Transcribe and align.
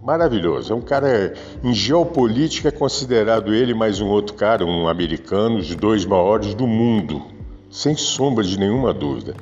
maravilhoso. 0.03 0.73
É 0.73 0.77
um 0.77 0.81
cara 0.81 1.35
em 1.63 1.73
geopolítica 1.73 2.69
é 2.69 2.73
considerado 2.73 3.55
ele 3.55 3.75
mais 3.75 4.01
um 4.01 4.09
outro 4.09 4.35
cara, 4.35 4.65
um 4.65 4.89
americano, 4.89 5.59
os 5.59 5.75
dois 5.75 6.05
maiores 6.05 6.55
do 6.55 6.67
mundo, 6.67 7.23
sem 7.71 7.97
sombra 7.97 8.45
de 8.45 8.59
nenhuma 8.59 8.93
dúvida. 8.93 9.35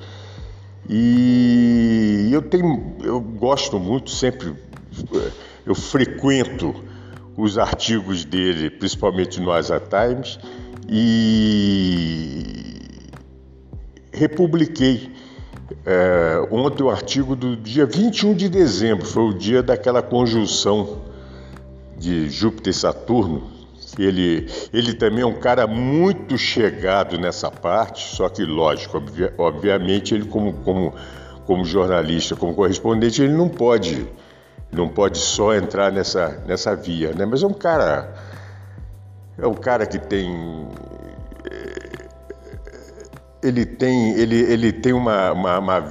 E 0.88 2.28
eu 2.32 2.42
tenho, 2.42 2.96
eu 3.02 3.20
gosto 3.20 3.78
muito, 3.78 4.10
sempre 4.10 4.54
eu 5.64 5.74
frequento 5.74 6.74
os 7.36 7.58
artigos 7.58 8.24
dele, 8.24 8.70
principalmente 8.70 9.40
no 9.40 9.50
Asa 9.50 9.80
Times, 9.80 10.38
e 10.88 12.78
republiquei 14.12 15.10
é, 15.84 16.48
ontem 16.50 16.82
o 16.82 16.90
artigo 16.90 17.34
do 17.34 17.56
dia 17.56 17.84
21 17.84 18.34
de 18.34 18.48
dezembro, 18.48 19.04
foi 19.04 19.24
o 19.24 19.34
dia 19.34 19.62
daquela 19.62 20.00
conjunção 20.00 21.02
de 21.98 22.28
Júpiter 22.30 22.70
e 22.70 22.74
Saturno, 22.74 23.55
ele, 23.98 24.46
ele 24.72 24.94
também 24.94 25.22
é 25.22 25.26
um 25.26 25.38
cara 25.38 25.66
muito 25.66 26.36
chegado 26.36 27.18
nessa 27.18 27.50
parte, 27.50 28.14
só 28.14 28.28
que, 28.28 28.44
lógico, 28.44 29.02
obviamente, 29.38 30.14
ele 30.14 30.26
como, 30.26 30.52
como, 30.52 30.94
como 31.44 31.64
jornalista, 31.64 32.36
como 32.36 32.54
correspondente, 32.54 33.22
ele 33.22 33.32
não 33.32 33.48
pode, 33.48 34.06
não 34.70 34.88
pode 34.88 35.18
só 35.18 35.54
entrar 35.54 35.90
nessa, 35.90 36.42
nessa 36.46 36.74
via, 36.74 37.12
né? 37.12 37.24
Mas 37.24 37.42
é 37.42 37.46
um 37.46 37.54
cara, 37.54 38.14
é 39.38 39.46
um 39.46 39.54
cara 39.54 39.86
que 39.86 39.98
tem 39.98 40.66
ele 43.42 43.64
tem, 43.64 44.12
ele, 44.18 44.40
ele 44.40 44.72
tem 44.72 44.92
uma, 44.92 45.32
uma, 45.32 45.58
uma 45.58 45.84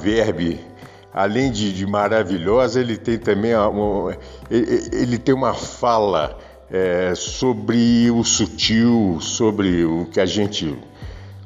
além 1.13 1.51
de, 1.51 1.71
de, 1.71 1.85
maravilhosa, 1.85 2.81
ele 2.81 2.97
tem 2.97 3.17
também 3.17 3.55
uma, 3.55 4.17
ele, 4.49 4.89
ele, 4.91 5.17
tem 5.17 5.33
uma 5.33 5.53
fala 5.53 6.37
é, 6.69 7.13
sobre 7.15 8.09
o 8.11 8.23
sutil, 8.23 9.17
sobre 9.21 9.85
o 9.85 10.05
que 10.05 10.19
a 10.19 10.25
gente 10.25 10.77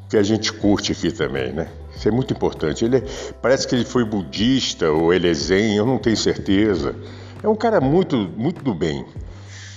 que 0.09 0.17
a 0.17 0.23
gente 0.23 0.51
curte 0.51 0.91
aqui 0.91 1.11
também, 1.11 1.53
né? 1.53 1.67
Isso 1.95 2.07
é 2.07 2.11
muito 2.11 2.33
importante. 2.33 2.83
Ele 2.83 3.03
parece 3.43 3.67
que 3.67 3.75
ele 3.75 3.85
foi 3.85 4.03
budista 4.03 4.89
ou 4.89 5.13
ele 5.13 5.29
é 5.29 5.33
zen, 5.33 5.75
eu 5.75 5.85
não 5.85 5.99
tenho 5.99 6.17
certeza. 6.17 6.95
É 7.43 7.47
um 7.47 7.55
cara 7.55 7.79
muito 7.79 8.17
muito 8.35 8.63
do 8.63 8.73
bem 8.73 9.05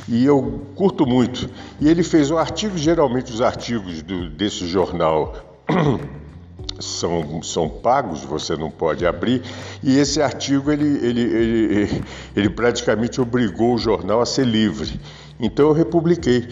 e 0.08 0.24
eu 0.24 0.66
curto 0.74 1.06
muito. 1.06 1.48
E 1.80 1.88
ele 1.88 2.02
fez 2.02 2.30
um 2.30 2.38
artigo, 2.38 2.76
geralmente 2.76 3.32
os 3.32 3.40
artigos 3.40 4.02
do, 4.02 4.28
desse 4.30 4.66
jornal 4.66 5.34
são, 6.80 7.42
são 7.42 7.68
pagos, 7.68 8.22
você 8.22 8.56
não 8.56 8.70
pode 8.70 9.06
abrir, 9.06 9.42
e 9.82 9.96
esse 9.98 10.20
artigo 10.20 10.70
ele, 10.70 10.84
ele, 11.06 11.20
ele, 11.20 12.04
ele 12.34 12.50
praticamente 12.50 13.20
obrigou 13.20 13.74
o 13.74 13.78
jornal 13.78 14.20
a 14.20 14.26
ser 14.26 14.46
livre. 14.46 15.00
Então 15.42 15.66
eu 15.66 15.72
republiquei. 15.72 16.48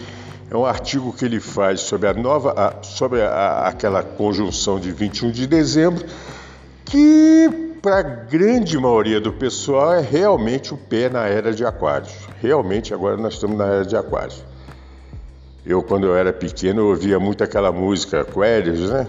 É 0.49 0.57
um 0.57 0.65
artigo 0.65 1.13
que 1.13 1.23
ele 1.23 1.39
faz 1.39 1.79
sobre 1.79 2.09
a 2.09 2.13
nova, 2.13 2.51
a, 2.51 2.83
sobre 2.83 3.21
a, 3.21 3.67
aquela 3.67 4.03
conjunção 4.03 4.77
de 4.77 4.91
21 4.91 5.31
de 5.31 5.47
dezembro, 5.47 6.05
que 6.83 7.49
para 7.81 7.99
a 7.99 8.01
grande 8.01 8.77
maioria 8.77 9.21
do 9.21 9.31
pessoal 9.31 9.93
é 9.93 10.01
realmente 10.01 10.73
o 10.73 10.77
pé 10.77 11.09
na 11.09 11.25
era 11.25 11.53
de 11.53 11.65
Aquários. 11.65 12.13
Realmente 12.41 12.93
agora 12.93 13.15
nós 13.15 13.35
estamos 13.35 13.57
na 13.57 13.65
era 13.65 13.85
de 13.85 13.95
Aquários. 13.95 14.43
Eu, 15.65 15.81
quando 15.81 16.05
eu 16.05 16.15
era 16.15 16.33
pequeno, 16.33 16.81
eu 16.81 16.87
ouvia 16.87 17.17
muito 17.17 17.43
aquela 17.43 17.71
música 17.71 18.21
Aquarius, 18.21 18.89
né? 18.89 19.07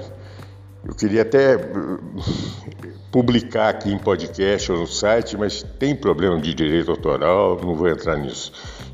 Eu 0.85 0.95
queria 0.95 1.23
até 1.23 1.59
publicar 3.11 3.71
aqui 3.71 3.93
em 3.93 3.99
podcast 3.99 4.71
ou 4.71 4.79
no 4.79 4.87
site, 4.87 5.37
mas 5.37 5.63
tem 5.79 5.95
problema 5.95 6.41
de 6.41 6.55
direito 6.55 6.91
autoral, 6.91 7.59
não 7.63 7.75
vou 7.75 7.89
entrar 7.89 8.17
nisso. 8.17 8.53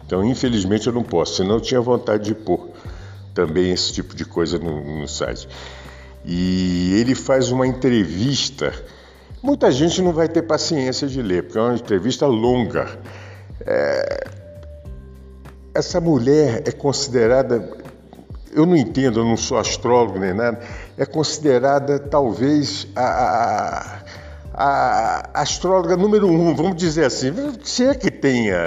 Então, 0.08 0.24
infelizmente, 0.24 0.86
eu 0.86 0.92
não 0.94 1.02
posso, 1.02 1.34
senão 1.34 1.56
eu 1.56 1.60
tinha 1.60 1.82
vontade 1.82 2.24
de 2.24 2.34
pôr 2.34 2.70
também 3.34 3.70
esse 3.70 3.92
tipo 3.92 4.16
de 4.16 4.24
coisa 4.24 4.58
no, 4.58 5.00
no 5.00 5.06
site. 5.06 5.46
E 6.24 6.94
ele 6.98 7.14
faz 7.14 7.50
uma 7.50 7.66
entrevista. 7.66 8.72
Muita 9.42 9.70
gente 9.70 10.00
não 10.00 10.14
vai 10.14 10.26
ter 10.26 10.40
paciência 10.40 11.06
de 11.06 11.20
ler, 11.20 11.42
porque 11.42 11.58
é 11.58 11.60
uma 11.60 11.74
entrevista 11.74 12.26
longa. 12.26 12.98
É... 13.66 14.30
Essa 15.74 16.00
mulher 16.00 16.62
é 16.66 16.72
considerada 16.72 17.76
eu 18.50 18.64
não 18.64 18.74
entendo, 18.74 19.20
eu 19.20 19.24
não 19.24 19.36
sou 19.36 19.58
astrólogo 19.58 20.18
nem 20.18 20.32
nada, 20.32 20.58
é 20.96 21.04
considerada 21.04 21.98
talvez 21.98 22.88
a, 22.96 23.02
a, 23.02 23.98
a 24.60 25.42
astróloga 25.42 25.96
número 25.96 26.26
um, 26.26 26.52
vamos 26.52 26.74
dizer 26.74 27.04
assim, 27.04 27.32
se 27.62 27.84
é 27.84 27.94
que 27.94 28.10
tenha 28.10 28.58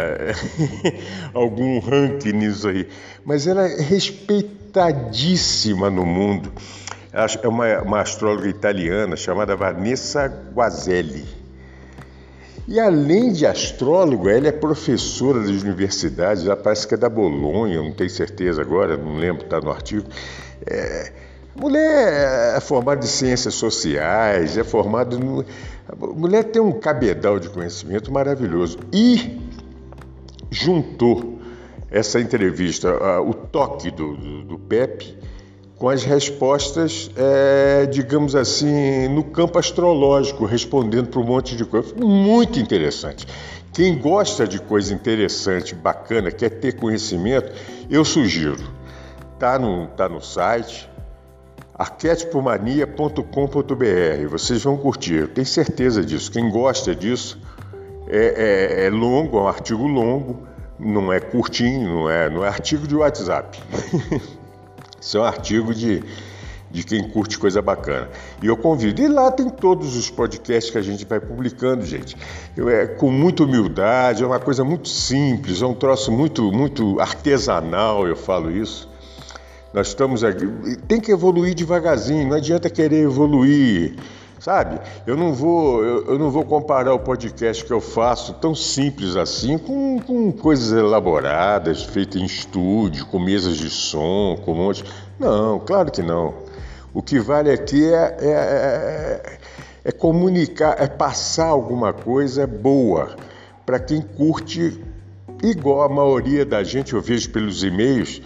algum 1.36 1.80
ranking 1.80 2.32
nisso 2.32 2.70
aí, 2.70 2.88
mas 3.26 3.46
ela 3.46 3.68
é 3.68 3.82
respeitadíssima 3.82 5.90
no 5.90 6.06
mundo. 6.06 6.50
É 7.12 7.46
uma, 7.46 7.82
uma 7.82 8.00
astróloga 8.00 8.48
italiana 8.48 9.18
chamada 9.18 9.54
Vanessa 9.54 10.28
Guazelli. 10.54 11.26
E 12.66 12.80
além 12.80 13.34
de 13.34 13.46
astrólogo, 13.46 14.30
ela 14.30 14.48
é 14.48 14.52
professora 14.54 15.42
das 15.42 15.62
universidades, 15.62 16.46
ela 16.46 16.56
parece 16.56 16.88
que 16.88 16.94
é 16.94 16.98
da 16.98 17.10
Bolonha, 17.10 17.82
não 17.82 17.92
tenho 17.92 18.10
certeza 18.10 18.62
agora, 18.62 18.96
não 18.96 19.18
lembro, 19.18 19.44
está 19.44 19.60
no 19.60 19.70
artigo. 19.70 20.08
É, 20.66 21.12
mulher 21.56 22.56
é 22.58 22.60
formada 22.60 23.04
em 23.04 23.08
ciências 23.08 23.54
sociais, 23.56 24.58
é 24.58 24.64
formada 24.64 25.18
no. 25.18 25.46
mulher 26.16 26.44
tem 26.46 26.62
um 26.62 26.72
cabedal 26.72 27.40
de 27.40 27.50
conhecimento 27.50 28.12
maravilhoso. 28.12 28.80
E 28.92 29.40
juntou 30.50 31.40
essa 31.90 32.20
entrevista, 32.20 32.90
o 33.22 33.34
toque 33.34 33.92
do, 33.92 34.16
do, 34.16 34.44
do 34.44 34.60
Pepe, 34.60 35.18
com 35.76 35.90
as 35.90 36.04
respostas, 36.04 37.10
é, 37.18 37.86
digamos 37.88 38.36
assim, 38.36 39.08
no 39.10 39.24
campo 39.24 39.58
astrológico, 39.58 40.46
respondendo 40.46 41.08
para 41.08 41.20
um 41.20 41.24
monte 41.24 41.56
de 41.56 41.66
coisa. 41.66 41.94
Muito 41.96 42.60
interessante. 42.60 43.28
Quem 43.74 43.98
gosta 43.98 44.48
de 44.48 44.60
coisa 44.60 44.94
interessante, 44.94 45.74
bacana, 45.74 46.30
quer 46.30 46.50
ter 46.50 46.74
conhecimento, 46.74 47.52
eu 47.90 48.06
sugiro. 48.06 48.58
Tá 49.40 49.58
no, 49.58 49.88
tá 49.88 50.08
no 50.08 50.22
site 50.22 50.91
arquetipomania.com.br. 51.82 54.28
Vocês 54.30 54.64
vão 54.64 54.78
curtir, 54.78 55.16
eu 55.16 55.28
tenho 55.28 55.48
certeza 55.48 56.06
disso. 56.06 56.32
Quem 56.32 56.50
gosta 56.50 56.96
disso 56.96 57.38
é, 58.08 58.84
é, 58.84 58.86
é 58.86 58.90
longo, 58.90 59.40
é 59.40 59.42
um 59.42 59.48
artigo 59.48 59.86
longo, 59.88 60.48
não 60.80 61.12
é 61.12 61.20
curtinho, 61.20 61.90
não 61.90 62.10
é, 62.10 62.30
não 62.30 62.46
é 62.46 62.48
artigo 62.48 62.88
de 62.88 62.96
WhatsApp. 62.96 63.60
Isso 65.02 65.18
é 65.18 65.22
um 65.22 65.24
artigo 65.24 65.74
de, 65.74 66.04
de 66.70 66.84
quem 66.84 67.10
curte 67.10 67.40
coisa 67.40 67.60
bacana. 67.60 68.08
E 68.44 68.46
eu 68.46 68.56
convido. 68.56 69.02
E 69.02 69.08
lá 69.08 69.32
tem 69.32 69.50
todos 69.50 69.96
os 69.96 70.12
podcasts 70.12 70.72
que 70.72 70.78
a 70.78 70.82
gente 70.84 71.04
vai 71.06 71.20
publicando, 71.20 71.84
gente. 71.84 72.16
Eu, 72.56 72.70
é 72.70 72.86
com 72.86 73.10
muita 73.10 73.44
humildade, 73.44 74.24
é 74.24 74.28
uma 74.28 74.40
coisa 74.40 74.64
muito 74.64 74.88
simples, 74.88 75.64
é 75.64 75.66
um 75.66 75.74
troço 75.74 76.12
muito, 76.12 76.52
muito 76.52 77.00
artesanal, 77.00 78.08
eu 78.08 78.16
falo 78.16 78.52
isso. 78.52 78.91
Nós 79.74 79.88
estamos 79.88 80.24
aqui. 80.24 80.46
Tem 80.88 81.00
que 81.00 81.12
evoluir 81.12 81.54
devagarzinho, 81.56 82.28
não 82.28 82.36
adianta 82.36 82.70
querer 82.70 83.04
evoluir 83.04 83.96
sabe? 84.42 84.80
Eu 85.06 85.16
não 85.16 85.34
vou, 85.34 85.84
eu, 85.84 86.06
eu, 86.08 86.20
não 86.20 86.32
vou 86.32 86.44
comparar 86.44 86.94
o 86.96 87.00
podcast 87.00 87.64
que 87.64 87.72
eu 87.72 87.80
faço 87.80 88.34
tão 88.34 88.56
simples 88.56 89.16
assim 89.16 89.56
com, 89.56 90.00
com 90.00 90.32
coisas 90.32 90.72
elaboradas, 90.72 91.84
feitas 91.84 92.20
em 92.20 92.26
estúdio, 92.26 93.06
com 93.06 93.20
mesas 93.20 93.56
de 93.56 93.70
som, 93.70 94.42
com 94.44 94.54
um 94.54 94.56
monte. 94.56 94.84
Não, 95.20 95.60
claro 95.60 95.92
que 95.92 96.02
não. 96.02 96.34
O 96.92 97.04
que 97.04 97.20
vale 97.20 97.52
aqui 97.52 97.86
é, 97.86 98.18
é, 98.20 98.30
é, 98.30 99.38
é 99.86 99.92
comunicar, 99.92 100.76
é 100.80 100.88
passar 100.88 101.48
alguma 101.48 101.94
coisa 101.94 102.48
boa 102.48 103.16
para 103.64 103.80
quem 103.80 104.02
curte, 104.02 104.84
igual 105.44 105.84
a 105.84 105.90
maioria 105.90 106.44
da 106.44 106.64
gente, 106.64 106.94
eu 106.94 107.02
vejo 107.02 107.30
pelos 107.30 107.64
e-mails 107.64 108.20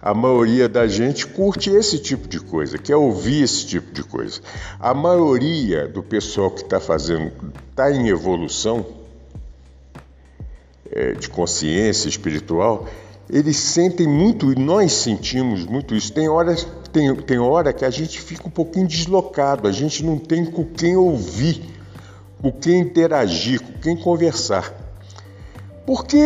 a 0.00 0.14
maioria 0.14 0.68
da 0.68 0.86
gente 0.86 1.26
curte 1.26 1.70
esse 1.70 1.98
tipo 1.98 2.28
de 2.28 2.38
coisa, 2.38 2.78
quer 2.78 2.96
ouvir 2.96 3.42
esse 3.42 3.66
tipo 3.66 3.92
de 3.92 4.04
coisa. 4.04 4.40
A 4.78 4.94
maioria 4.94 5.88
do 5.88 6.02
pessoal 6.02 6.50
que 6.50 6.62
está 6.62 6.78
fazendo, 6.78 7.32
está 7.70 7.90
em 7.90 8.08
evolução 8.08 8.86
é, 10.90 11.12
de 11.12 11.28
consciência 11.28 12.08
espiritual, 12.08 12.86
eles 13.28 13.56
sentem 13.56 14.06
muito, 14.06 14.52
e 14.52 14.58
nós 14.58 14.92
sentimos 14.92 15.64
muito 15.66 15.94
isso. 15.94 16.12
Tem 16.12 16.28
horas, 16.28 16.66
tem, 16.92 17.14
tem 17.16 17.38
hora 17.38 17.72
que 17.72 17.84
a 17.84 17.90
gente 17.90 18.20
fica 18.20 18.46
um 18.46 18.50
pouquinho 18.50 18.86
deslocado, 18.86 19.68
a 19.68 19.72
gente 19.72 20.04
não 20.04 20.16
tem 20.16 20.46
com 20.46 20.64
quem 20.64 20.96
ouvir, 20.96 21.60
com 22.40 22.52
quem 22.52 22.80
interagir, 22.80 23.60
com 23.60 23.72
quem 23.80 23.96
conversar. 23.96 24.87
Porque 25.88 26.22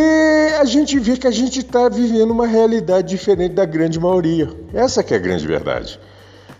a 0.59 0.64
gente 0.64 0.99
vê 0.99 1.17
que 1.17 1.29
a 1.29 1.31
gente 1.31 1.61
está 1.61 1.88
vivendo 1.88 2.32
uma 2.32 2.49
realidade 2.49 3.06
diferente 3.06 3.55
da 3.55 3.64
grande 3.64 4.00
maioria. 4.00 4.50
Essa 4.75 5.05
que 5.05 5.14
é 5.14 5.17
a 5.17 5.20
grande 5.20 5.47
verdade. 5.47 6.00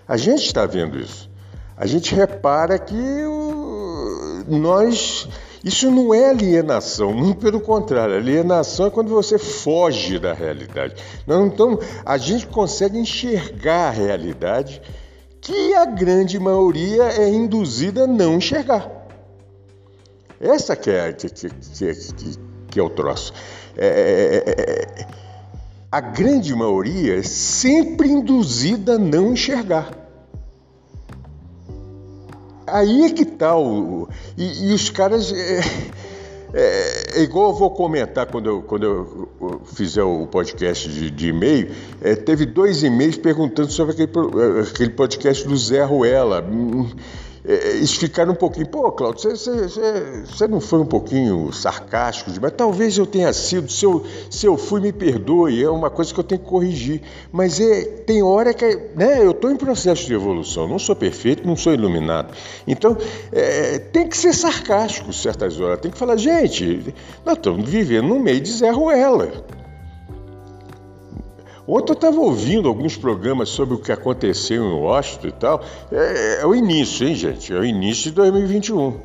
A 0.07 0.17
gente 0.17 0.47
está 0.47 0.67
vendo 0.67 0.97
isso. 0.97 1.29
A 1.77 1.85
gente 1.85 2.15
repara 2.15 2.79
que 2.79 2.95
nós. 4.47 5.29
Isso 5.65 5.91
não 5.91 6.15
é 6.15 6.31
alienação, 6.31 7.13
muito 7.13 7.41
pelo 7.41 7.61
contrário. 7.61 8.15
Alienação 8.15 8.87
é 8.87 8.91
quando 8.91 9.09
você 9.09 9.37
foge 9.37 10.21
da 10.21 10.33
realidade. 10.33 10.95
Então, 11.27 11.81
a 12.07 12.17
gente 12.17 12.47
consegue 12.47 12.97
enxergar 12.97 13.89
a 13.89 13.91
realidade 13.91 14.81
que 15.41 15.75
a 15.75 15.87
grande 15.87 16.39
maioria 16.39 17.03
é 17.03 17.29
induzida 17.29 18.05
a 18.05 18.07
não 18.07 18.37
enxergar. 18.37 18.89
Essa 20.41 20.77
que 20.77 20.89
é, 20.89 21.13
que, 21.13 21.27
que 22.73 22.81
é 22.81 22.83
o 22.83 22.89
troço. 22.89 23.35
É, 23.77 23.87
é, 23.87 24.51
é, 24.51 25.03
é, 25.03 25.07
a 25.91 26.01
grande 26.01 26.55
maioria 26.55 27.19
é 27.19 27.23
sempre 27.23 28.09
induzida 28.09 28.95
a 28.95 28.99
não 28.99 29.35
enxergar. 29.35 29.91
Aí 32.67 33.05
é 33.05 33.11
que 33.11 33.25
está 33.25 33.55
o. 33.55 34.09
E, 34.39 34.71
e, 34.71 34.73
os 34.75 34.89
caras. 34.89 35.33
É, 36.55 37.23
igual 37.23 37.51
eu 37.51 37.57
vou 37.57 37.71
comentar 37.71 38.27
quando 38.27 38.47
eu, 38.47 38.63
quando 38.63 38.83
eu 38.85 39.61
fizer 39.75 40.03
o 40.03 40.27
podcast 40.27 40.89
de, 40.89 41.11
de 41.11 41.29
e-mail. 41.29 41.71
É, 42.01 42.15
teve 42.15 42.47
dois 42.47 42.83
e-mails 42.83 43.19
perguntando 43.19 43.71
sobre 43.71 43.93
aquele, 43.93 44.11
aquele 44.61 44.91
podcast 44.91 45.47
do 45.47 45.57
Zé 45.57 45.83
Ruela. 45.83 46.43
É, 47.45 47.85
ficaram 47.87 48.33
um 48.33 48.37
pouquinho, 48.37 48.69
pô, 48.69 48.93
Claudio, 48.93 49.31
você, 49.31 50.47
não 50.47 50.61
foi 50.61 50.79
um 50.79 50.87
pouquinho 50.87 51.53
sarcástico 51.53 52.31
demais? 52.31 52.55
Talvez 52.57 52.97
eu 52.97 53.05
tenha 53.05 53.33
sido, 53.33 53.71
se 53.71 53.85
eu, 53.85 54.05
se 54.31 54.47
eu 54.47 54.57
fui, 54.57 54.81
me 54.81 54.93
perdoe, 54.93 55.61
é 55.61 55.69
uma 55.69 55.91
coisa 55.91 56.15
que 56.15 56.21
eu 56.21 56.25
tenho 56.25 56.41
que 56.41 56.47
corrigir. 56.47 57.03
Mas 57.33 57.59
é, 57.59 57.85
tem 57.85 58.23
hora 58.23 58.55
que, 58.55 58.65
né, 58.95 59.25
eu 59.25 59.33
estou 59.33 59.51
em 59.51 59.57
processo 59.57 60.07
de 60.07 60.15
evolução, 60.15 60.69
não 60.69 60.79
sou 60.79 60.95
perfeito, 60.95 61.45
não 61.45 61.57
sou 61.57 61.75
iluminado. 61.75 62.33
Então, 62.65 62.97
é, 63.33 63.79
tem 63.79 64.07
que 64.07 64.17
ser 64.17 64.33
sarcástico 64.33 65.13
certas 65.13 65.59
horas, 65.59 65.81
tem 65.81 65.91
que 65.91 65.99
falar, 65.99 66.17
gente, 66.17 66.95
nós 67.25 67.37
estamos 67.37 67.69
vivendo 67.69 68.07
no 68.07 68.21
meio 68.21 68.41
de 68.41 68.53
Zé 68.53 68.71
Ruela. 68.71 69.62
Ontem 71.67 71.93
eu 71.93 71.95
estava 71.95 72.21
ouvindo 72.21 72.69
alguns 72.69 72.97
programas 72.97 73.49
sobre 73.49 73.75
o 73.75 73.79
que 73.79 73.93
aconteceu 73.93 74.65
em 74.65 74.81
Washington 74.81 75.29
e 75.29 75.33
tal. 75.33 75.65
É, 75.93 76.41
é, 76.41 76.47
o 76.47 76.55
início, 76.55 77.07
hein, 77.07 77.15
gente? 77.15 77.53
É 77.53 77.59
o 77.59 77.65
início 77.65 78.11
de 78.11 78.17
2021. 78.17 79.01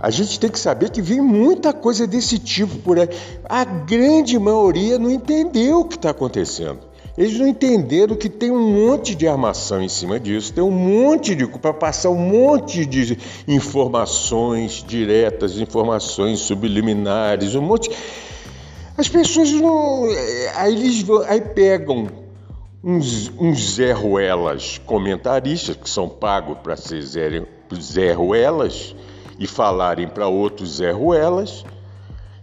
A 0.00 0.10
gente 0.10 0.38
tem 0.38 0.50
que 0.50 0.58
saber 0.58 0.90
que 0.90 1.02
vem 1.02 1.20
muita 1.20 1.72
coisa 1.72 2.06
desse 2.06 2.38
tipo 2.38 2.76
por 2.78 2.98
aí. 2.98 3.08
A 3.44 3.64
grande 3.64 4.38
maioria 4.38 4.98
não 4.98 5.10
entendeu 5.10 5.80
o 5.80 5.84
que 5.84 5.96
está 5.96 6.10
acontecendo. 6.10 6.80
Eles 7.16 7.36
não 7.36 7.48
entenderam 7.48 8.14
que 8.14 8.28
tem 8.28 8.50
um 8.50 8.70
monte 8.70 9.12
de 9.12 9.26
armação 9.26 9.82
em 9.82 9.88
cima 9.88 10.20
disso, 10.20 10.52
tem 10.52 10.62
um 10.62 10.70
monte 10.70 11.34
de. 11.34 11.48
para 11.48 11.74
passar 11.74 12.10
um 12.10 12.16
monte 12.16 12.86
de 12.86 13.18
informações 13.48 14.84
diretas, 14.86 15.58
informações 15.58 16.38
subliminares, 16.38 17.56
um 17.56 17.62
monte. 17.62 17.90
As 18.98 19.08
pessoas 19.08 19.52
não. 19.52 20.06
Aí 20.56 20.74
eles 20.74 21.06
aí 21.28 21.40
pegam 21.40 22.08
uns, 22.82 23.30
uns 23.38 23.76
Zé 23.76 23.92
Ruelas 23.92 24.78
comentaristas, 24.84 25.76
que 25.76 25.88
são 25.88 26.08
pagos 26.08 26.58
para 26.58 26.76
ser 26.76 27.00
Zé, 27.02 27.46
Zé 27.80 28.12
Ruelas, 28.12 28.96
e 29.38 29.46
falarem 29.46 30.08
para 30.08 30.26
outros 30.26 30.78
Zé 30.78 30.90
Ruelas, 30.90 31.64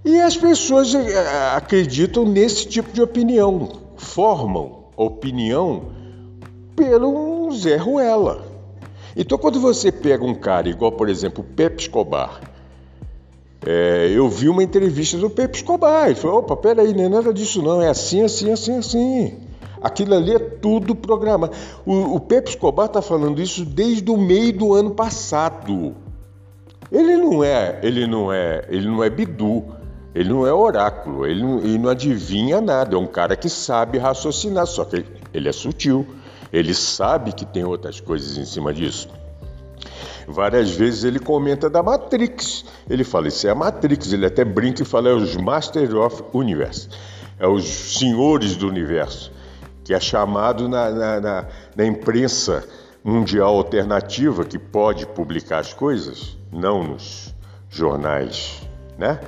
e 0.06 0.22
as 0.22 0.38
pessoas 0.38 0.96
eh, 0.96 1.54
acreditam 1.58 2.24
nesse 2.24 2.70
tipo 2.70 2.94
de 2.94 3.02
opinião, 3.02 3.70
formam 3.98 4.86
opinião 4.96 5.92
pelo 6.74 7.52
Zé 7.52 7.76
Ruela. 7.76 8.48
Então, 9.14 9.38
quando 9.38 9.60
você 9.60 9.92
pega 9.92 10.24
um 10.24 10.36
cara 10.36 10.70
igual, 10.70 10.94
por 10.94 11.10
exemplo, 11.10 11.44
o 11.44 11.54
Pepe 11.54 11.82
Escobar, 11.82 12.40
é, 13.66 14.12
eu 14.14 14.30
vi 14.30 14.48
uma 14.48 14.64
entrevista 14.64 15.18
do 15.18 15.30
Pepe 15.30 15.58
Escobar. 15.58 16.06
Ele 16.06 16.16
falou: 16.16 16.40
opa, 16.40 16.56
peraí, 16.56 16.94
não 16.94 17.04
é 17.04 17.10
nada 17.10 17.34
disso, 17.34 17.62
não. 17.62 17.82
É 17.82 17.90
assim, 17.90 18.22
assim, 18.22 18.52
assim, 18.52 18.78
assim. 18.78 19.40
Aquilo 19.82 20.16
ali 20.16 20.34
é 20.34 20.40
tudo 20.40 20.96
programado. 20.96 21.54
O, 21.86 22.16
o 22.16 22.20
Pepe 22.20 22.50
Escobar 22.50 22.86
está 22.86 23.02
falando 23.02 23.42
isso 23.42 23.66
desde 23.66 24.10
o 24.10 24.18
meio 24.18 24.54
do 24.54 24.74
ano 24.74 24.92
passado. 24.92 25.96
Ele 26.92 27.18
não 27.18 27.44
é, 27.44 27.80
ele 27.82 28.06
não 28.06 28.32
é, 28.32 28.66
ele 28.70 28.88
não 28.88 29.04
é 29.04 29.10
bidu. 29.10 29.64
Ele 30.14 30.30
não 30.30 30.48
é 30.48 30.54
oráculo, 30.54 31.28
ele 31.28 31.44
não, 31.44 31.60
ele 31.60 31.78
não, 31.78 31.90
adivinha 31.90 32.62
nada, 32.62 32.96
é 32.96 32.98
um 32.98 33.06
cara 33.06 33.36
que 33.36 33.50
sabe 33.50 33.98
raciocinar, 33.98 34.66
só 34.66 34.86
que 34.86 34.96
ele, 34.96 35.06
ele 35.34 35.50
é 35.50 35.52
sutil, 35.52 36.08
ele 36.54 36.74
sabe 36.74 37.34
que 37.34 37.46
tem 37.46 37.66
outras 37.66 38.00
coisas 38.00 38.38
em 38.38 38.46
cima 38.46 38.74
disso. 38.74 39.10
Várias 40.28 40.72
vezes 40.72 41.04
ele 41.04 41.20
comenta 41.20 41.70
da 41.70 41.84
Matrix. 41.84 42.66
Ele 42.90 43.04
fala, 43.04 43.28
isso 43.28 43.46
é 43.48 43.52
a 43.52 43.56
Matrix. 43.56 44.12
Ele 44.12 44.26
até 44.26 44.44
brinca 44.44 44.82
e 44.82 44.86
fala, 44.86 45.10
é 45.10 45.14
os 45.14 45.36
Masters 45.36 45.94
of 45.94 46.24
Universe. 46.34 46.90
É 47.40 47.48
os 47.48 47.66
senhores 47.66 48.56
do 48.56 48.68
universo. 48.68 49.32
Que 49.84 49.94
é 49.94 50.00
chamado 50.00 50.68
na, 50.68 50.90
na, 50.90 51.22
na, 51.22 51.46
na 51.76 51.86
imprensa 51.86 52.64
mundial 53.04 53.56
alternativa, 53.56 54.44
que 54.44 54.58
pode 54.58 55.06
publicar 55.06 55.60
as 55.60 55.74
coisas, 55.74 56.36
não 56.52 56.84
nos 56.84 57.36
jornais, 57.70 58.64
né? 58.98 59.20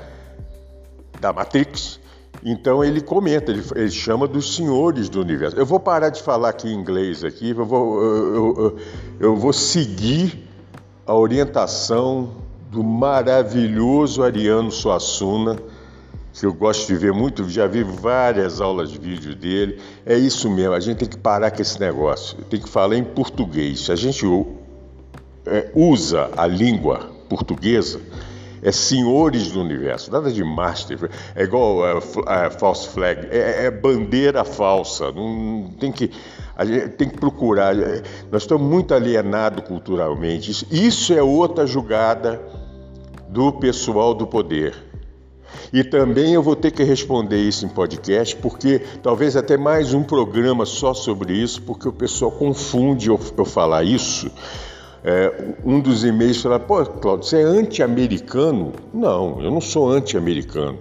Da 1.22 1.32
Matrix. 1.32 2.00
Então 2.44 2.84
ele 2.84 3.02
comenta, 3.02 3.52
ele, 3.52 3.64
ele, 3.76 3.92
chama 3.92 4.28
dos 4.28 4.56
senhores 4.56 5.10
do 5.10 5.22
universo. 5.22 5.58
Eu 5.58 5.66
vou 5.66 5.80
parar 5.80 6.10
de 6.10 6.24
falar 6.24 6.50
aqui 6.50 6.70
em 6.70 6.74
inglês 6.74 7.24
aqui, 7.24 7.52
eu 7.52 7.66
vou, 7.66 8.02
eu, 8.02 8.36
eu, 8.36 8.80
eu 9.20 9.36
vou 9.36 9.54
seguir 9.54 10.47
a 11.08 11.16
orientação 11.16 12.32
do 12.70 12.84
maravilhoso 12.84 14.22
Ariano 14.22 14.70
Suassuna, 14.70 15.58
que 16.34 16.46
eu 16.46 16.54
gosto 16.54 16.86
de 16.86 16.96
ver 16.98 17.14
muito, 17.14 17.50
já 17.50 17.66
vi 17.66 17.82
várias 17.82 18.60
aulas 18.60 18.92
de 18.92 19.00
vídeo 19.00 19.34
dele. 19.34 19.80
É 20.06 20.18
isso 20.18 20.50
mesmo, 20.50 20.74
a 20.74 20.80
gente 20.82 20.98
tem 20.98 21.08
que 21.08 21.18
parar 21.18 21.50
com 21.50 21.62
esse 21.62 21.80
negócio, 21.80 22.38
tem 22.50 22.60
que 22.60 22.68
falar 22.68 22.98
em 22.98 23.06
português. 23.06 23.90
A 23.90 23.96
gente 23.96 24.26
é, 25.46 25.72
usa 25.74 26.30
a 26.36 26.46
língua 26.46 27.10
portuguesa, 27.30 28.02
é 28.62 28.72
senhores 28.72 29.52
do 29.52 29.62
universo, 29.62 30.12
nada 30.12 30.30
de 30.30 30.44
master, 30.44 31.10
é 31.34 31.44
igual 31.44 31.86
a, 31.86 32.46
é, 32.46 32.50
false 32.50 32.90
flag, 32.90 33.28
é, 33.32 33.66
é, 33.66 33.72
bandeira 33.72 34.44
falsa, 34.44 35.10
não 35.14 35.72
tem 35.80 35.90
que 35.90 36.12
a 36.58 36.66
gente 36.66 36.90
tem 36.90 37.08
que 37.08 37.18
procurar. 37.18 37.78
É, 37.78 38.02
nós 38.32 38.42
estamos 38.44 38.68
muito 38.68 38.94
alienados 38.94 39.64
culturalmente. 39.66 40.52
Isso, 40.52 40.66
isso 40.72 41.14
é 41.14 41.22
outra 41.22 41.68
jogada 41.68 42.42
do 43.30 43.54
pessoal 43.54 44.14
do 44.14 44.26
poder. 44.26 44.76
E 45.72 45.84
também 45.84 46.34
eu 46.34 46.42
vou 46.42 46.56
ter 46.56 46.72
que 46.72 46.84
responder 46.84 47.38
isso 47.38 47.66
em 47.66 47.70
podcast, 47.70 48.36
porque 48.38 48.80
talvez 49.02 49.36
até 49.36 49.58
mais 49.58 49.94
um 49.94 50.04
programa 50.04 50.66
só 50.66 50.94
sobre 50.94 51.34
isso, 51.34 51.62
porque 51.62 51.88
o 51.88 51.94
pessoal 51.94 52.32
confunde 52.32 53.10
eu, 53.10 53.20
eu 53.38 53.46
falar 53.46 53.84
isso 53.84 54.32
é, 55.04 55.54
um 55.64 55.80
dos 55.80 56.04
e-mails 56.04 56.42
fala: 56.42 56.60
pô, 56.60 56.86
Claudio, 56.86 57.26
você 57.26 57.38
é 57.38 57.44
anti-americano? 57.44 58.74
Não, 58.94 59.42
eu 59.42 59.50
não 59.50 59.62
sou 59.62 59.90
anti-americano. 59.90 60.78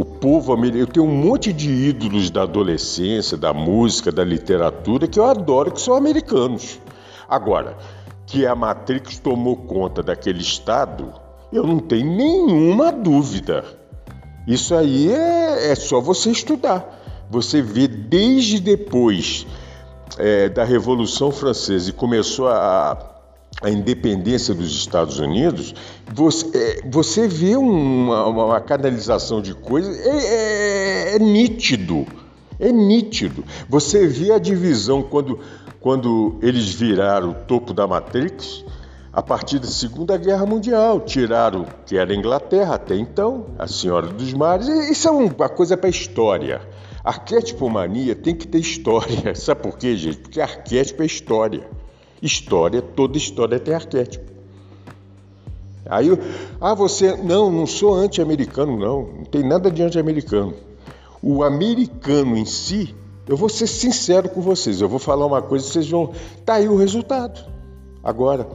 O 0.00 0.04
povo 0.06 0.54
americano, 0.54 0.82
eu 0.82 0.86
tenho 0.86 1.04
um 1.04 1.14
monte 1.14 1.52
de 1.52 1.70
ídolos 1.70 2.30
da 2.30 2.44
adolescência, 2.44 3.36
da 3.36 3.52
música, 3.52 4.10
da 4.10 4.24
literatura 4.24 5.06
que 5.06 5.18
eu 5.20 5.26
adoro, 5.26 5.70
que 5.70 5.78
são 5.78 5.92
americanos. 5.94 6.80
Agora, 7.28 7.76
que 8.24 8.46
a 8.46 8.54
Matrix 8.54 9.18
tomou 9.18 9.56
conta 9.56 10.02
daquele 10.02 10.40
estado, 10.40 11.12
eu 11.52 11.66
não 11.66 11.78
tenho 11.78 12.16
nenhuma 12.16 12.90
dúvida. 12.90 13.62
Isso 14.46 14.74
aí 14.74 15.12
é, 15.12 15.70
é 15.70 15.74
só 15.74 16.00
você 16.00 16.30
estudar. 16.30 16.98
Você 17.28 17.60
vê 17.60 17.86
desde 17.86 18.58
depois 18.58 19.46
é, 20.16 20.48
da 20.48 20.64
Revolução 20.64 21.30
Francesa 21.30 21.90
e 21.90 21.92
começou 21.92 22.48
a, 22.48 23.19
a 23.62 23.68
independência 23.68 24.54
dos 24.54 24.70
Estados 24.70 25.18
Unidos, 25.18 25.74
você, 26.12 26.50
é, 26.56 26.88
você 26.88 27.28
vê 27.28 27.56
uma, 27.56 28.26
uma, 28.26 28.60
canalização 28.60 29.42
de 29.42 29.54
coisas, 29.54 29.98
é, 29.98 30.08
é, 30.08 31.16
é, 31.16 31.18
nítido, 31.18 32.06
é 32.58 32.72
nítido. 32.72 33.44
Você 33.68 34.06
vê 34.06 34.32
a 34.32 34.38
divisão 34.38 35.02
quando, 35.02 35.38
quando 35.78 36.38
eles 36.42 36.72
viraram 36.72 37.30
o 37.30 37.34
topo 37.34 37.74
da 37.74 37.86
Matrix, 37.86 38.64
a 39.12 39.20
partir 39.20 39.58
da 39.58 39.66
Segunda 39.66 40.16
Guerra 40.16 40.46
Mundial, 40.46 41.00
tiraram 41.00 41.66
que 41.84 41.98
era 41.98 42.12
a 42.12 42.16
Inglaterra 42.16 42.76
até 42.76 42.96
então, 42.96 43.46
a 43.58 43.66
Senhora 43.66 44.06
dos 44.06 44.32
Mares, 44.32 44.68
isso 44.68 45.08
é 45.08 45.10
uma 45.10 45.48
coisa 45.48 45.76
para 45.76 45.88
a 45.88 45.90
história. 45.90 46.60
Arquétipo 47.02 47.68
mania 47.68 48.14
tem 48.14 48.34
que 48.34 48.46
ter 48.46 48.58
história. 48.58 49.34
Sabe 49.34 49.62
por 49.62 49.76
quê, 49.76 49.96
gente? 49.96 50.18
Porque 50.18 50.40
arquétipo 50.40 51.02
é 51.02 51.06
história. 51.06 51.66
História, 52.22 52.82
toda 52.82 53.16
história 53.16 53.58
tem 53.58 53.74
arquétipo. 53.74 54.30
Aí, 55.86 56.08
ah, 56.60 56.74
você, 56.74 57.16
não, 57.16 57.50
não 57.50 57.66
sou 57.66 57.94
anti-americano, 57.94 58.78
não, 58.78 59.02
não 59.02 59.24
tem 59.24 59.42
nada 59.42 59.70
de 59.70 59.82
anti-americano. 59.82 60.54
O 61.22 61.42
americano 61.42 62.36
em 62.36 62.44
si, 62.44 62.94
eu 63.26 63.36
vou 63.36 63.48
ser 63.48 63.66
sincero 63.66 64.28
com 64.28 64.40
vocês, 64.40 64.80
eu 64.80 64.88
vou 64.88 64.98
falar 64.98 65.26
uma 65.26 65.42
coisa, 65.42 65.66
vocês 65.66 65.88
vão. 65.88 66.12
Tá 66.44 66.54
aí 66.54 66.68
o 66.68 66.76
resultado. 66.76 67.44
Agora, 68.04 68.46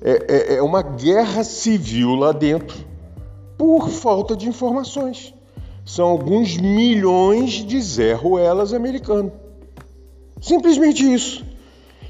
é, 0.00 0.54
é, 0.54 0.54
é 0.56 0.62
uma 0.62 0.82
guerra 0.82 1.44
civil 1.44 2.14
lá 2.14 2.32
dentro 2.32 2.76
por 3.58 3.90
falta 3.90 4.34
de 4.34 4.48
informações. 4.48 5.34
São 5.84 6.08
alguns 6.08 6.56
milhões 6.56 7.64
de 7.64 7.80
Zé 7.80 8.14
Ruelas 8.14 8.72
americanos. 8.72 9.32
Simplesmente 10.40 11.02
isso. 11.02 11.44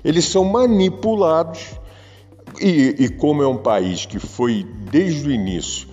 Eles 0.04 0.24
são 0.26 0.44
manipulados 0.44 1.78
e, 2.60 2.96
e 2.98 3.08
como 3.08 3.42
é 3.42 3.48
um 3.48 3.56
país 3.56 4.06
que 4.06 4.18
foi 4.18 4.66
desde 4.90 5.28
o 5.28 5.32
início 5.32 5.88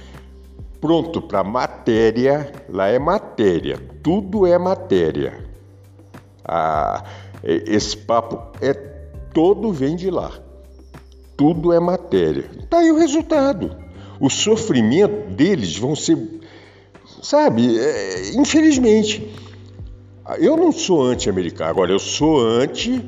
pronto 0.80 1.22
para 1.22 1.44
matéria, 1.44 2.52
lá 2.70 2.88
é 2.88 3.00
matéria, 3.00 3.78
tudo 4.04 4.46
é 4.46 4.58
matéria. 4.58 5.46
Ah, 6.44 7.04
esse 7.44 7.98
papo 7.98 8.58
é 8.62 8.74
todo 9.34 9.72
vem 9.72 9.96
de 9.96 10.10
lá. 10.10 10.32
Tudo 11.36 11.72
é 11.74 11.80
matéria. 11.80 12.50
Tá 12.70 12.80
aí 12.80 12.92
o 12.92 12.98
resultado. 12.98 13.76
O 14.20 14.30
sofrimento 14.30 15.30
deles 15.36 15.78
vão 15.78 15.96
ser, 15.96 16.18
sabe, 17.22 17.78
é, 17.78 18.32
infelizmente. 18.36 19.36
Eu 20.40 20.58
não 20.58 20.72
sou 20.72 21.04
anti-americano, 21.04 21.70
agora 21.70 21.92
eu 21.92 22.00
sou 22.00 22.46
anti 22.46 23.04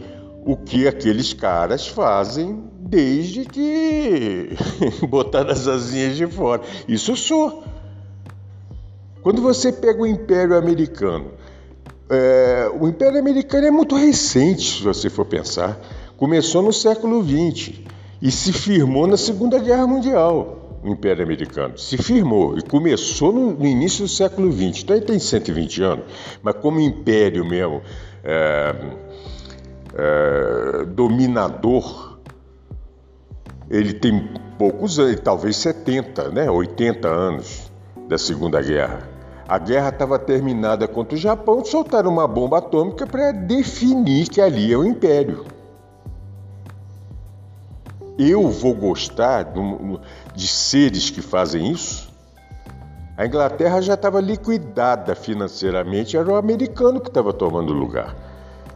o 0.45 0.55
que 0.55 0.87
aqueles 0.87 1.33
caras 1.33 1.87
fazem 1.87 2.63
desde 2.79 3.45
que 3.45 4.49
botaram 5.07 5.51
as 5.51 5.67
asinhas 5.67 6.15
de 6.15 6.27
fora. 6.27 6.61
Isso 6.87 7.11
eu 7.11 7.15
sou. 7.15 7.63
Quando 9.21 9.41
você 9.41 9.71
pega 9.71 10.01
o 10.01 10.07
Império 10.07 10.57
Americano, 10.57 11.31
é, 12.09 12.71
o 12.79 12.87
Império 12.87 13.19
Americano 13.19 13.67
é 13.67 13.71
muito 13.71 13.95
recente, 13.95 14.77
se 14.77 14.83
você 14.83 15.09
for 15.09 15.25
pensar. 15.25 15.79
Começou 16.17 16.61
no 16.61 16.73
século 16.73 17.23
XX 17.23 17.79
e 18.21 18.31
se 18.31 18.51
firmou 18.51 19.07
na 19.07 19.17
Segunda 19.17 19.59
Guerra 19.59 19.85
Mundial. 19.85 20.79
O 20.83 20.87
Império 20.87 21.23
Americano 21.23 21.77
se 21.77 21.97
firmou 21.97 22.57
e 22.57 22.61
começou 22.61 23.33
no, 23.33 23.51
no 23.51 23.65
início 23.65 24.03
do 24.03 24.09
século 24.09 24.51
XX. 24.51 24.83
Então 24.83 24.95
ele 24.95 25.05
tem 25.05 25.19
120 25.19 25.83
anos, 25.83 26.05
mas 26.41 26.55
como 26.55 26.79
império 26.79 27.45
mesmo. 27.45 27.81
É, 28.23 28.73
é, 29.93 30.85
dominador, 30.85 32.19
ele 33.69 33.93
tem 33.93 34.33
poucos 34.57 34.99
anos, 34.99 35.19
talvez 35.21 35.55
70, 35.57 36.29
né, 36.29 36.49
80 36.49 37.07
anos 37.07 37.71
da 38.07 38.17
Segunda 38.17 38.61
Guerra. 38.61 39.07
A 39.47 39.57
guerra 39.57 39.89
estava 39.89 40.19
terminada 40.19 40.87
contra 40.87 41.15
o 41.15 41.19
Japão, 41.19 41.63
soltaram 41.65 42.11
uma 42.11 42.27
bomba 42.27 42.59
atômica 42.59 43.07
para 43.07 43.31
definir 43.31 44.27
que 44.27 44.41
ali 44.41 44.71
é 44.71 44.77
o 44.77 44.85
império. 44.85 45.45
Eu 48.17 48.49
vou 48.49 48.75
gostar 48.75 49.53
de 50.35 50.47
seres 50.47 51.09
que 51.09 51.21
fazem 51.21 51.71
isso? 51.71 52.09
A 53.17 53.25
Inglaterra 53.25 53.81
já 53.81 53.95
estava 53.95 54.19
liquidada 54.21 55.15
financeiramente, 55.15 56.15
era 56.15 56.29
o 56.29 56.35
americano 56.35 56.99
que 57.01 57.07
estava 57.07 57.33
tomando 57.33 57.73
lugar 57.73 58.28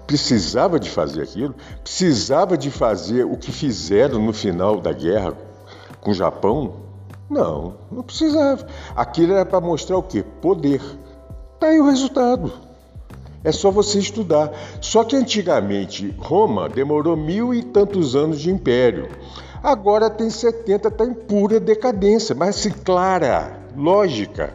precisava 0.06 0.80
de 0.80 0.90
fazer 0.90 1.22
aquilo, 1.22 1.56
precisava 1.84 2.58
de 2.58 2.70
fazer 2.70 3.26
o 3.26 3.38
que 3.38 3.52
fizeram 3.52 4.20
no 4.20 4.34
final 4.34 4.80
da 4.80 4.92
guerra 4.92 5.34
com 6.02 6.12
o 6.12 6.14
Japão? 6.14 6.76
Não, 7.30 7.76
não 7.92 8.04
precisava. 8.04 8.68
Aquilo 8.96 9.34
era 9.34 9.46
para 9.46 9.62
mostrar 9.62 9.98
o 9.98 10.04
quê? 10.04 10.24
Poder. 10.42 10.82
Tá 11.60 11.68
aí 11.68 11.80
o 11.80 11.86
resultado. 11.86 12.52
É 13.44 13.52
só 13.52 13.72
você 13.72 14.00
estudar. 14.00 14.52
Só 14.80 15.04
que 15.04 15.16
antigamente 15.16 16.14
Roma 16.18 16.70
demorou 16.70 17.18
mil 17.18 17.54
e 17.54 17.64
tantos 17.64 18.16
anos 18.16 18.40
de 18.40 18.50
império. 18.50 19.10
Agora 19.62 20.10
tem 20.10 20.30
70, 20.30 20.90
está 20.90 21.06
em 21.06 21.14
pura 21.14 21.60
decadência, 21.60 22.36
mas 22.36 22.50
assim, 22.50 22.70
clara, 22.70 23.60
lógica, 23.76 24.54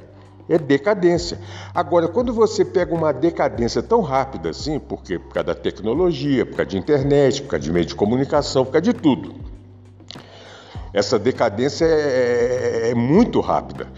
é 0.48 0.58
decadência. 0.58 1.38
Agora, 1.74 2.08
quando 2.08 2.32
você 2.32 2.64
pega 2.64 2.94
uma 2.94 3.12
decadência 3.12 3.82
tão 3.82 4.00
rápida 4.00 4.50
assim, 4.50 4.78
porque 4.78 5.18
por 5.18 5.34
causa 5.34 5.48
da 5.48 5.54
tecnologia, 5.54 6.46
por 6.46 6.56
causa 6.56 6.70
de 6.70 6.78
internet, 6.78 7.42
por 7.42 7.50
causa 7.50 7.64
de 7.64 7.72
meio 7.72 7.86
de 7.86 7.94
comunicação, 7.94 8.64
por 8.64 8.72
causa 8.72 8.92
de 8.92 8.94
tudo, 8.94 9.34
essa 10.92 11.18
decadência 11.18 11.84
é, 11.84 12.88
é, 12.88 12.90
é 12.90 12.94
muito 12.94 13.40
rápida. 13.40 13.88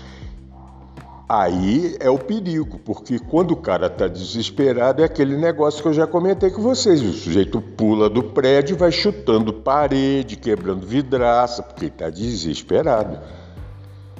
Aí 1.32 1.94
é 2.00 2.10
o 2.10 2.18
perigo, 2.18 2.80
porque 2.80 3.20
quando 3.20 3.52
o 3.52 3.56
cara 3.56 3.86
está 3.86 4.08
desesperado, 4.08 5.00
é 5.00 5.04
aquele 5.04 5.36
negócio 5.36 5.80
que 5.80 5.86
eu 5.86 5.92
já 5.92 6.04
comentei 6.04 6.50
com 6.50 6.60
vocês: 6.60 7.00
o 7.00 7.12
sujeito 7.12 7.60
pula 7.60 8.10
do 8.10 8.20
prédio, 8.20 8.76
vai 8.76 8.90
chutando 8.90 9.52
parede, 9.52 10.34
quebrando 10.34 10.84
vidraça, 10.84 11.62
porque 11.62 11.86
está 11.86 12.10
desesperado. 12.10 13.20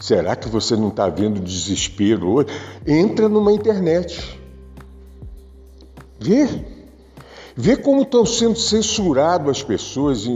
Será 0.01 0.35
que 0.35 0.49
você 0.49 0.75
não 0.75 0.89
está 0.89 1.09
vendo 1.11 1.39
desespero 1.39 2.31
hoje? 2.31 2.49
Entra 2.87 3.29
numa 3.29 3.53
internet. 3.53 4.41
Vê. 6.19 6.49
Vê 7.55 7.77
como 7.77 8.01
estão 8.03 8.25
sendo 8.25 8.59
censuradas 8.59 9.59
as 9.59 9.63
pessoas 9.63 10.27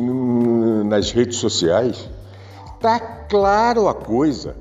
nas 0.85 1.11
redes 1.13 1.39
sociais. 1.39 2.11
Está 2.75 3.01
claro 3.01 3.89
a 3.89 3.95
coisa. 3.95 4.55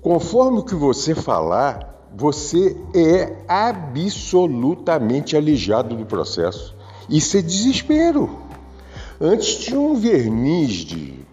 Conforme 0.00 0.60
o 0.60 0.64
que 0.64 0.76
você 0.76 1.16
falar, 1.16 2.08
você 2.14 2.76
é 2.94 3.32
absolutamente 3.48 5.36
alijado 5.36 5.96
do 5.96 6.06
processo. 6.06 6.76
Isso 7.08 7.36
é 7.36 7.42
desespero. 7.42 8.38
Antes 9.20 9.56
tinha 9.56 9.80
um 9.80 9.96
verniz 9.96 10.70
de, 10.70 11.23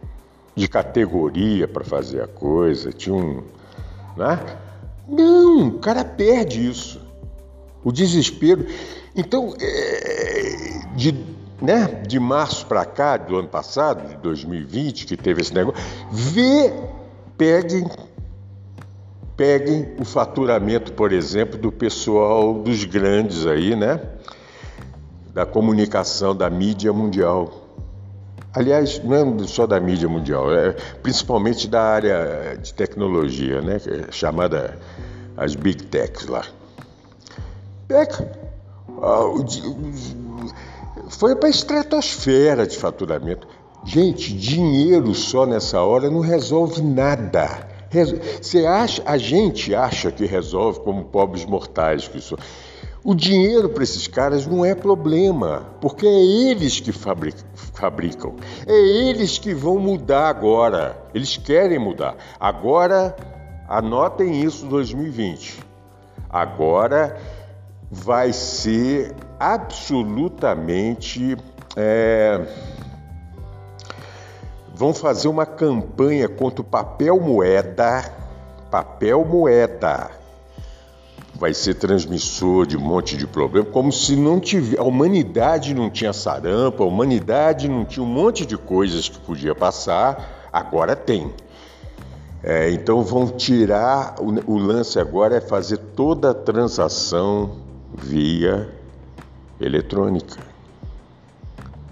de 0.56 0.68
categoria 0.68 1.68
para 1.68 1.84
fazer 1.84 2.22
a 2.22 2.28
coisa, 2.28 2.92
tinha 2.92 3.16
um. 3.16 3.44
Né? 4.18 4.40
Não, 5.08 5.68
o 5.68 5.80
cara 5.80 6.04
perde 6.04 6.70
isso. 6.70 7.02
O 7.84 7.92
desespero. 7.92 8.66
Então, 9.16 9.54
é, 9.60 10.82
de, 10.96 11.26
né, 11.62 11.86
de 12.08 12.20
março 12.20 12.66
para 12.66 12.86
cá, 12.86 13.18
do 13.18 13.38
ano 13.38 13.48
passado, 13.48 14.08
de 14.08 14.16
2020, 14.18 15.06
que 15.06 15.18
teve 15.18 15.42
esse 15.42 15.54
negócio, 15.54 15.82
vê, 16.12 16.72
peguem 17.38 17.88
Peguem 19.42 19.96
o 20.00 20.06
faturamento, 20.06 20.94
por 20.94 21.12
exemplo, 21.12 21.58
do 21.58 21.72
pessoal 21.72 22.54
dos 22.54 22.84
grandes 22.84 23.48
aí, 23.48 23.76
né? 23.76 24.00
Da 25.34 25.48
comunicação, 25.48 26.36
da 26.36 26.48
mídia 26.48 26.94
mundial. 26.94 27.61
Aliás, 28.54 29.02
não 29.04 29.16
é 29.16 29.48
só 29.48 29.66
da 29.66 29.80
mídia 29.80 30.10
mundial, 30.10 30.54
é 30.54 30.74
principalmente 31.02 31.68
da 31.70 31.82
área 31.82 32.58
de 32.62 32.74
tecnologia, 32.74 33.62
né? 33.62 33.78
É 33.78 34.12
chamada 34.12 34.78
as 35.38 35.56
Big 35.56 35.84
Techs 35.84 36.28
lá. 36.28 36.44
Pega. 37.88 38.32
Foi 41.10 41.36
para 41.36 41.48
a 41.48 41.50
estratosfera 41.50 42.68
de 42.68 42.78
faturamento. 42.78 43.48
Gente, 43.86 44.34
dinheiro 44.34 45.16
só 45.16 45.46
nessa 45.46 45.82
hora 45.82 46.10
não 46.10 46.20
resolve 46.20 46.82
nada. 46.82 47.68
Você 48.42 48.66
acha, 48.66 49.02
a 49.06 49.18
gente 49.18 49.74
acha 49.74 50.12
que 50.12 50.26
resolve 50.26 50.80
como 50.82 51.06
pobres 51.06 51.46
mortais 51.46 52.08
que 52.08 52.22
são. 52.22 52.38
O 53.04 53.16
dinheiro 53.16 53.70
para 53.70 53.84
esses 53.84 54.08
caras 54.08 54.46
não 54.46 54.64
é 54.64 54.76
problema, 54.76 55.66
porque 55.82 56.06
é 56.06 56.24
eles 56.24 56.80
que 56.80 56.92
fabricam, 56.92 58.36
é 58.68 58.74
eles 58.74 59.40
que 59.40 59.56
vão 59.56 59.80
mudar 59.80 60.30
agora. 60.30 60.96
Eles 61.14 61.36
querem 61.36 61.80
mudar. 61.80 62.16
Agora, 62.40 63.16
anotem 63.68 64.44
isso 64.44 64.68
2020. 64.68 65.60
Agora 66.30 67.18
vai 67.90 68.32
ser 68.32 69.16
absolutamente. 69.40 71.36
É 71.76 72.46
vão 74.82 74.96
fazer 74.96 75.28
uma 75.28 75.46
campanha 75.46 76.28
contra 76.28 76.62
o 76.62 76.64
papel 76.64 77.20
moeda. 77.20 78.04
Papel 78.72 79.24
moeda. 79.24 80.10
Vai 81.42 81.56
ser 81.56 81.74
transmissor 81.74 82.68
de 82.68 82.78
um 82.78 82.82
monte 82.82 83.18
de 83.18 83.26
problema, 83.26 83.66
como 83.66 83.92
se 83.92 84.16
não 84.16 84.40
tivesse. 84.40 84.78
A 84.78 84.84
humanidade 84.84 85.74
não 85.74 85.90
tinha 85.90 86.14
sarampo, 86.14 86.84
a 86.84 86.86
humanidade 86.86 87.68
não 87.68 87.84
tinha 87.84 88.04
um 88.04 88.08
monte 88.08 88.46
de 88.46 88.56
coisas 88.56 89.10
que 89.10 89.18
podia 89.18 89.56
passar, 89.56 90.48
agora 90.54 90.96
tem. 90.96 91.34
É, 92.44 92.70
então 92.70 93.02
vão 93.02 93.28
tirar. 93.28 94.18
O, 94.20 94.54
o 94.54 94.58
lance 94.60 95.00
agora 95.00 95.38
é 95.38 95.42
fazer 95.42 95.78
toda 95.78 96.30
a 96.30 96.34
transação 96.36 97.56
via 97.92 98.70
eletrônica. 99.60 100.38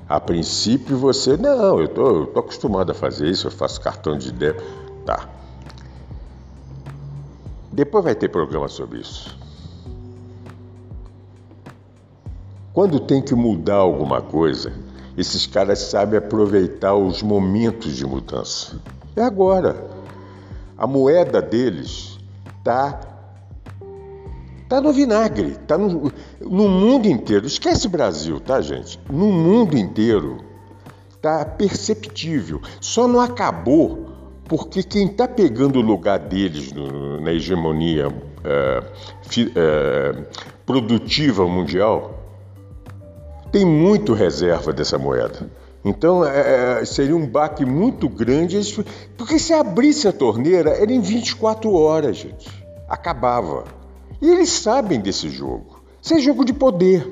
A 0.07 0.19
princípio 0.19 0.95
você, 0.95 1.35
não, 1.37 1.79
eu 1.79 1.87
tô, 1.87 2.21
eu 2.21 2.27
tô 2.27 2.39
acostumado 2.39 2.91
a 2.91 2.93
fazer 2.93 3.27
isso, 3.27 3.47
eu 3.47 3.51
faço 3.51 3.81
cartão 3.81 4.15
de 4.15 4.31
débito. 4.31 4.63
Tá. 5.07 5.27
Depois 7.71 8.03
vai 8.03 8.13
ter 8.13 8.29
programa 8.29 8.67
sobre 8.67 8.99
isso. 8.99 9.38
Quando 12.79 12.97
tem 12.97 13.21
que 13.21 13.35
mudar 13.35 13.75
alguma 13.75 14.21
coisa, 14.21 14.71
esses 15.17 15.45
caras 15.45 15.79
sabem 15.79 16.17
aproveitar 16.17 16.95
os 16.95 17.21
momentos 17.21 17.93
de 17.93 18.05
mudança. 18.05 18.79
É 19.17 19.21
agora. 19.21 19.85
A 20.77 20.87
moeda 20.87 21.41
deles 21.41 22.17
está 22.57 23.01
Está 24.63 24.79
no 24.79 24.93
vinagre, 24.93 25.57
está 25.61 25.77
no, 25.77 26.09
no 26.39 26.69
mundo 26.69 27.07
inteiro. 27.07 27.45
Esquece 27.45 27.89
Brasil, 27.89 28.39
tá, 28.39 28.61
gente? 28.61 28.97
No 29.09 29.25
mundo 29.29 29.77
inteiro 29.77 30.37
está 31.09 31.43
perceptível. 31.43 32.61
Só 32.79 33.09
não 33.09 33.19
acabou 33.19 34.07
porque 34.45 34.83
quem 34.83 35.07
está 35.07 35.27
pegando 35.27 35.79
o 35.79 35.81
lugar 35.81 36.17
deles 36.17 36.71
no, 36.71 37.19
na 37.19 37.33
hegemonia 37.33 38.07
é, 38.41 38.83
fi, 39.23 39.51
é, 39.53 40.23
produtiva 40.65 41.45
mundial 41.45 42.18
tem 43.51 43.65
muito 43.65 44.13
reserva 44.13 44.71
dessa 44.71 44.97
moeda. 44.97 45.49
Então 45.83 46.25
é, 46.25 46.83
seria 46.85 47.15
um 47.15 47.25
baque 47.25 47.65
muito 47.65 48.09
grande, 48.09 48.59
porque 49.17 49.39
se 49.39 49.53
abrisse 49.53 50.07
a 50.07 50.11
torneira 50.11 50.71
era 50.71 50.91
em 50.91 50.99
24 50.99 51.73
horas, 51.73 52.17
gente. 52.17 52.49
Acabava. 52.87 53.63
E 54.21 54.29
eles 54.29 54.49
sabem 54.49 54.99
desse 54.99 55.29
jogo. 55.29 55.81
Isso 56.01 56.13
é 56.13 56.19
jogo 56.19 56.43
de 56.43 56.53
poder. 56.53 57.09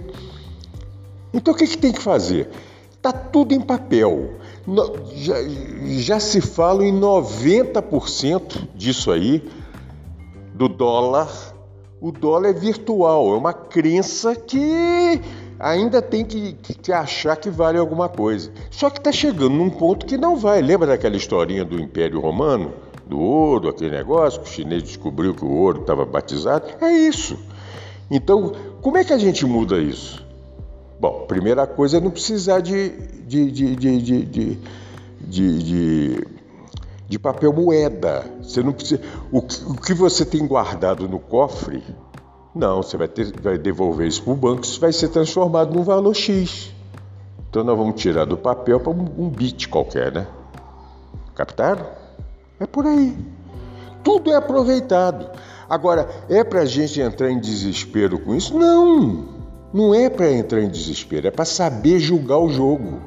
Então 1.34 1.54
o 1.54 1.58
que, 1.58 1.68
que 1.68 1.78
tem 1.78 1.94
que 1.94 2.02
fazer? 2.02 2.50
Está 2.92 3.12
tudo 3.12 3.54
em 3.54 3.62
papel. 3.62 4.32
Já, 5.16 5.36
já 6.00 6.20
se 6.20 6.42
fala 6.42 6.84
em 6.84 6.94
90% 6.94 8.68
disso 8.76 9.12
aí, 9.12 9.48
do 10.54 10.68
dólar. 10.68 11.30
O 12.02 12.12
dólar 12.12 12.50
é 12.50 12.54
virtual, 12.54 13.34
é 13.34 13.38
uma 13.38 13.54
crença 13.54 14.36
que 14.36 15.22
ainda 15.60 16.02
tem 16.02 16.24
que, 16.26 16.54
que, 16.54 16.92
achar 16.92 17.36
que 17.36 17.50
vale 17.50 17.78
alguma 17.78 18.10
coisa. 18.10 18.52
Só 18.70 18.90
que 18.90 19.00
está 19.00 19.12
chegando 19.12 19.56
num 19.56 19.70
ponto 19.70 20.06
que 20.06 20.18
não 20.18 20.36
vai. 20.36 20.62
Lembra 20.62 20.88
daquela 20.88 21.16
historinha 21.16 21.64
do 21.66 21.80
Império 21.80 22.20
Romano? 22.20 22.74
do 23.08 23.20
ouro, 23.20 23.70
aquele 23.70 23.92
negócio, 23.92 24.42
que 24.42 24.50
o 24.50 24.52
chinês 24.52 24.84
descobriu 24.84 25.34
que 25.34 25.46
o 25.46 25.50
ouro 25.50 25.82
estava 25.82 26.06
batizado. 26.06 26.68
É 26.82 26.92
isso. 26.92 27.38
Então, 28.12 28.54
como 28.82 28.98
é 28.98 29.04
que 29.04 29.14
a 29.14 29.18
gente 29.18 29.46
muda 29.46 29.78
isso? 29.80 30.26
Bom, 31.00 31.26
primeira 31.28 31.66
coisa 31.66 31.98
é 31.98 32.00
não 32.00 32.12
precisar 32.12 32.60
de, 32.60 32.90
de, 33.26 33.52
de, 33.52 33.76
de, 33.76 34.02
de, 34.02 34.26
de, 34.26 35.64
de, 35.64 36.28
de 37.08 37.20
papel 37.20 37.54
moeda. 37.54 38.26
Você 38.42 38.62
não 38.62 38.74
precisa. 38.74 39.02
O 39.32 39.38
o 39.40 39.76
que 39.76 39.94
você 39.94 40.26
tem 40.26 40.46
guardado 40.46 41.08
no 41.08 41.20
cofre, 41.20 41.84
não, 42.58 42.82
você 42.82 42.98
vai, 42.98 43.08
ter, 43.08 43.32
vai 43.42 43.58
devolver 43.58 44.08
isso 44.08 44.24
para 44.24 44.34
o 44.34 44.36
banco, 44.36 44.64
isso 44.64 44.80
vai 44.80 44.92
ser 44.92 45.10
transformado 45.10 45.74
num 45.74 45.84
valor 45.84 46.14
X. 46.14 46.72
Então 47.50 47.64
nós 47.64 47.78
vamos 47.78 48.02
tirar 48.02 48.26
do 48.26 48.38
papel 48.38 48.80
para 48.80 48.92
um, 48.92 49.08
um 49.18 49.30
bit 49.30 49.70
qualquer, 49.70 50.12
né? 50.12 50.28
Captaram? 51.36 51.86
É 52.60 52.66
por 52.66 52.86
aí. 52.86 53.16
Tudo 54.04 54.32
é 54.32 54.36
aproveitado. 54.36 55.30
Agora, 55.70 56.10
é 56.30 56.44
para 56.44 56.62
a 56.62 56.66
gente 56.66 57.00
entrar 57.00 57.30
em 57.30 57.40
desespero 57.40 58.20
com 58.20 58.34
isso? 58.36 58.58
Não! 58.58 59.26
Não 59.74 59.94
é 59.94 60.10
para 60.10 60.32
entrar 60.32 60.62
em 60.62 60.70
desespero, 60.70 61.28
é 61.28 61.32
para 61.32 61.46
saber 61.46 62.00
julgar 62.00 62.40
o 62.40 62.50
jogo. 62.50 63.02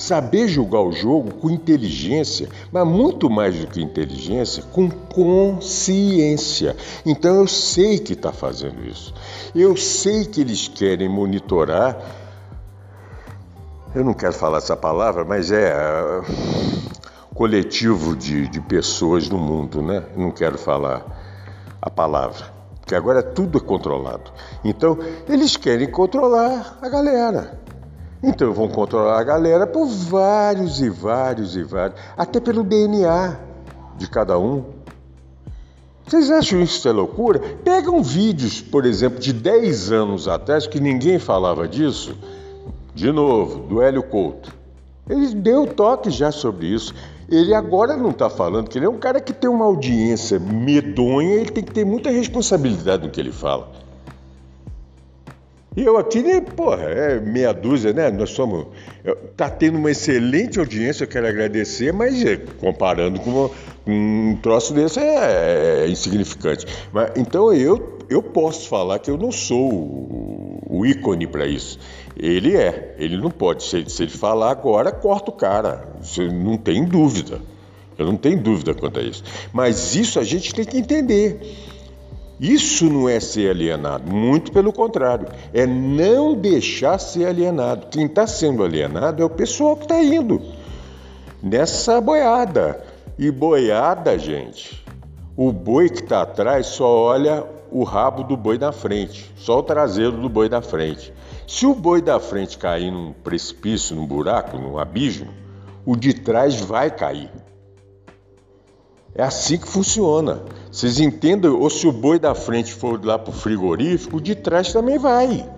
Saber 0.00 0.48
julgar 0.48 0.80
o 0.80 0.92
jogo 0.92 1.34
com 1.34 1.50
inteligência, 1.50 2.48
mas 2.72 2.86
muito 2.86 3.28
mais 3.28 3.54
do 3.54 3.66
que 3.66 3.82
inteligência, 3.82 4.62
com 4.72 4.88
consciência. 4.88 6.74
Então 7.04 7.36
eu 7.36 7.46
sei 7.46 7.98
que 7.98 8.14
está 8.14 8.32
fazendo 8.32 8.82
isso. 8.82 9.12
Eu 9.54 9.76
sei 9.76 10.24
que 10.24 10.40
eles 10.40 10.68
querem 10.68 11.06
monitorar. 11.06 11.98
Eu 13.94 14.02
não 14.02 14.14
quero 14.14 14.32
falar 14.32 14.56
essa 14.56 14.74
palavra, 14.74 15.22
mas 15.22 15.52
é 15.52 15.70
uh, 15.70 17.34
coletivo 17.34 18.16
de, 18.16 18.48
de 18.48 18.60
pessoas 18.62 19.28
no 19.28 19.36
mundo, 19.36 19.82
né? 19.82 20.02
Não 20.16 20.30
quero 20.30 20.56
falar 20.56 21.04
a 21.82 21.90
palavra 21.90 22.60
porque 22.90 22.96
agora 22.96 23.22
tudo 23.22 23.58
é 23.58 23.60
controlado. 23.60 24.32
Então, 24.64 24.98
eles 25.28 25.56
querem 25.56 25.88
controlar 25.88 26.76
a 26.82 26.88
galera. 26.88 27.60
Então, 28.22 28.52
vão 28.52 28.68
controlar 28.68 29.18
a 29.18 29.24
galera 29.24 29.66
por 29.66 29.86
vários 29.86 30.80
e 30.80 30.90
vários 30.90 31.56
e 31.56 31.62
vários, 31.62 31.98
até 32.16 32.38
pelo 32.38 32.62
DNA 32.62 33.38
de 33.96 34.08
cada 34.08 34.38
um. 34.38 34.64
Vocês 36.06 36.30
acham 36.30 36.60
isso 36.60 36.88
é 36.88 36.92
loucura? 36.92 37.38
Pegam 37.62 38.02
vídeos, 38.02 38.60
por 38.60 38.84
exemplo, 38.84 39.20
de 39.20 39.32
10 39.32 39.92
anos 39.92 40.26
atrás, 40.26 40.66
que 40.66 40.80
ninguém 40.80 41.18
falava 41.18 41.68
disso. 41.68 42.16
De 42.94 43.12
novo, 43.12 43.60
do 43.60 43.80
Hélio 43.80 44.02
Couto. 44.02 44.52
Ele 45.08 45.34
deu 45.34 45.66
toque 45.66 46.10
já 46.10 46.32
sobre 46.32 46.66
isso. 46.66 46.94
Ele 47.28 47.54
agora 47.54 47.96
não 47.96 48.10
está 48.10 48.28
falando 48.28 48.68
que 48.68 48.76
ele 48.76 48.86
é 48.86 48.90
um 48.90 48.98
cara 48.98 49.20
que 49.20 49.32
tem 49.32 49.48
uma 49.48 49.64
audiência 49.64 50.38
medonha, 50.40 51.34
ele 51.34 51.50
tem 51.50 51.62
que 51.62 51.72
ter 51.72 51.84
muita 51.84 52.10
responsabilidade 52.10 53.04
no 53.04 53.10
que 53.10 53.20
ele 53.20 53.32
fala. 53.32 53.70
E 55.76 55.84
eu 55.84 55.96
aqui, 55.96 56.20
né, 56.20 56.40
porra, 56.40 56.82
é 56.82 57.20
meia 57.20 57.52
dúzia, 57.52 57.92
né? 57.92 58.10
Nós 58.10 58.30
somos. 58.30 58.66
Tá 59.36 59.48
tendo 59.48 59.78
uma 59.78 59.90
excelente 59.90 60.58
audiência, 60.58 61.04
eu 61.04 61.08
quero 61.08 61.28
agradecer, 61.28 61.92
mas 61.92 62.24
é, 62.24 62.36
comparando 62.36 63.20
com 63.20 63.50
um 63.86 64.36
troço 64.42 64.74
desse 64.74 64.98
é, 64.98 65.84
é 65.84 65.88
insignificante. 65.88 66.66
Mas, 66.92 67.12
então 67.16 67.52
eu, 67.52 67.98
eu 68.08 68.20
posso 68.20 68.68
falar 68.68 68.98
que 68.98 69.10
eu 69.10 69.16
não 69.16 69.30
sou 69.30 69.72
o, 69.72 70.58
o 70.68 70.86
ícone 70.86 71.28
para 71.28 71.46
isso. 71.46 71.78
Ele 72.16 72.56
é, 72.56 72.96
ele 72.98 73.16
não 73.16 73.30
pode. 73.30 73.62
Se, 73.62 73.88
se 73.88 74.02
ele 74.02 74.10
falar 74.10 74.50
agora, 74.50 74.90
corta 74.90 75.30
o 75.30 75.34
cara. 75.34 75.88
Você 76.02 76.26
não 76.28 76.56
tem 76.56 76.84
dúvida. 76.84 77.40
Eu 77.96 78.06
não 78.06 78.16
tenho 78.16 78.40
dúvida 78.40 78.74
quanto 78.74 78.98
a 78.98 79.02
isso. 79.02 79.22
Mas 79.52 79.94
isso 79.94 80.18
a 80.18 80.24
gente 80.24 80.54
tem 80.54 80.64
que 80.64 80.78
entender. 80.78 81.38
Isso 82.40 82.88
não 82.88 83.06
é 83.06 83.20
ser 83.20 83.50
alienado, 83.50 84.10
muito 84.10 84.50
pelo 84.50 84.72
contrário, 84.72 85.28
é 85.52 85.66
não 85.66 86.34
deixar 86.34 86.98
ser 86.98 87.26
alienado. 87.26 87.88
Quem 87.90 88.06
está 88.06 88.26
sendo 88.26 88.64
alienado 88.64 89.22
é 89.22 89.26
o 89.26 89.28
pessoal 89.28 89.76
que 89.76 89.82
está 89.82 90.02
indo 90.02 90.40
nessa 91.42 92.00
boiada. 92.00 92.82
E 93.18 93.30
boiada, 93.30 94.18
gente, 94.18 94.82
o 95.36 95.52
boi 95.52 95.90
que 95.90 96.02
está 96.02 96.22
atrás 96.22 96.68
só 96.68 96.88
olha 96.90 97.44
o 97.70 97.84
rabo 97.84 98.24
do 98.24 98.38
boi 98.38 98.56
da 98.56 98.72
frente, 98.72 99.30
só 99.36 99.58
o 99.58 99.62
traseiro 99.62 100.12
do 100.12 100.28
boi 100.28 100.48
da 100.48 100.62
frente. 100.62 101.12
Se 101.46 101.66
o 101.66 101.74
boi 101.74 102.00
da 102.00 102.18
frente 102.18 102.56
cair 102.56 102.90
num 102.90 103.12
precipício, 103.12 103.94
num 103.94 104.06
buraco, 104.06 104.56
num 104.56 104.78
abismo, 104.78 105.28
o 105.84 105.94
de 105.94 106.14
trás 106.14 106.58
vai 106.58 106.90
cair. 106.90 107.30
É 109.14 109.22
assim 109.22 109.58
que 109.58 109.66
funciona. 109.66 110.42
Vocês 110.70 111.00
entendem? 111.00 111.50
Ou 111.50 111.68
se 111.68 111.86
o 111.86 111.92
boi 111.92 112.18
da 112.18 112.34
frente 112.34 112.72
for 112.72 113.04
lá 113.04 113.18
para 113.18 113.30
o 113.30 113.34
frigorífico, 113.34 114.16
o 114.16 114.20
de 114.20 114.34
trás 114.34 114.72
também 114.72 114.98
vai. 114.98 115.48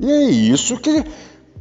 E 0.00 0.10
é 0.10 0.24
isso 0.24 0.76
que. 0.78 1.04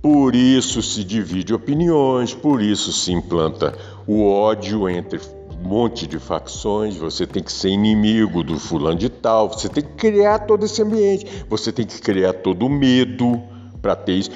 Por 0.02 0.36
isso 0.36 0.82
se 0.82 1.02
divide 1.02 1.54
opiniões, 1.54 2.34
por 2.34 2.62
isso 2.62 2.92
se 2.92 3.14
implanta 3.14 3.74
o 4.06 4.28
ódio 4.28 4.90
entre 4.90 5.18
um 5.50 5.66
monte 5.66 6.06
de 6.06 6.20
facções. 6.20 6.98
Você 6.98 7.26
tem 7.26 7.42
que 7.42 7.54
ser 7.54 7.70
inimigo 7.70 8.44
do 8.44 8.60
fulano 8.60 8.98
de 8.98 9.08
tal, 9.08 9.48
você 9.48 9.70
tem 9.70 9.82
que 9.82 9.94
criar 9.94 10.40
todo 10.40 10.66
esse 10.66 10.82
ambiente, 10.82 11.46
você 11.50 11.72
tem 11.72 11.86
que 11.86 12.02
criar 12.02 12.34
todo 12.34 12.66
o 12.66 12.70
medo 12.70 13.42
para 13.82 13.96
ter 13.96 14.16
isso. 14.16 14.32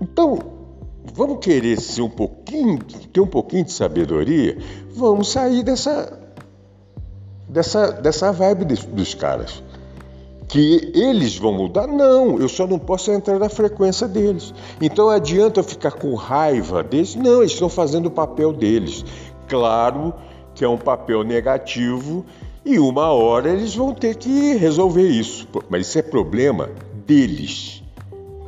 Então, 0.00 0.59
vamos 1.14 1.38
querer 1.44 1.80
ser 1.80 2.02
um 2.02 2.10
pouquinho, 2.10 2.78
ter 3.12 3.20
um 3.20 3.26
pouquinho 3.26 3.64
de 3.64 3.72
sabedoria, 3.72 4.56
vamos 4.94 5.30
sair 5.30 5.62
dessa 5.62 6.18
dessa 7.48 7.90
dessa 7.92 8.32
vibe 8.32 8.64
de, 8.64 8.86
dos 8.86 9.14
caras. 9.14 9.62
Que 10.48 10.90
eles 10.96 11.36
vão 11.36 11.52
mudar? 11.52 11.86
Não, 11.86 12.36
eu 12.40 12.48
só 12.48 12.66
não 12.66 12.78
posso 12.78 13.12
entrar 13.12 13.38
na 13.38 13.48
frequência 13.48 14.08
deles. 14.08 14.52
Então 14.80 15.08
adianta 15.08 15.60
eu 15.60 15.64
ficar 15.64 15.92
com 15.92 16.12
raiva 16.14 16.82
deles? 16.82 17.14
Não, 17.14 17.38
eles 17.38 17.52
estão 17.52 17.68
fazendo 17.68 18.06
o 18.06 18.10
papel 18.10 18.52
deles. 18.52 19.04
Claro 19.48 20.12
que 20.54 20.64
é 20.64 20.68
um 20.68 20.76
papel 20.76 21.22
negativo 21.22 22.26
e 22.64 22.78
uma 22.78 23.12
hora 23.12 23.50
eles 23.50 23.74
vão 23.74 23.94
ter 23.94 24.16
que 24.16 24.54
resolver 24.54 25.08
isso. 25.08 25.46
Mas 25.68 25.86
isso 25.86 25.98
é 25.98 26.02
problema 26.02 26.68
deles, 27.06 27.82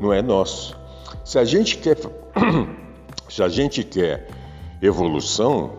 não 0.00 0.12
é 0.12 0.20
nosso. 0.20 0.76
Se 1.24 1.38
a 1.38 1.44
gente 1.44 1.78
quer 1.78 1.96
Se 3.28 3.42
a 3.42 3.48
gente 3.48 3.82
quer 3.82 4.28
evolução, 4.80 5.70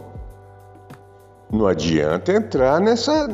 não 1.52 1.68
adianta 1.68 2.34
entrar 2.34 2.80
nessa, 2.80 3.28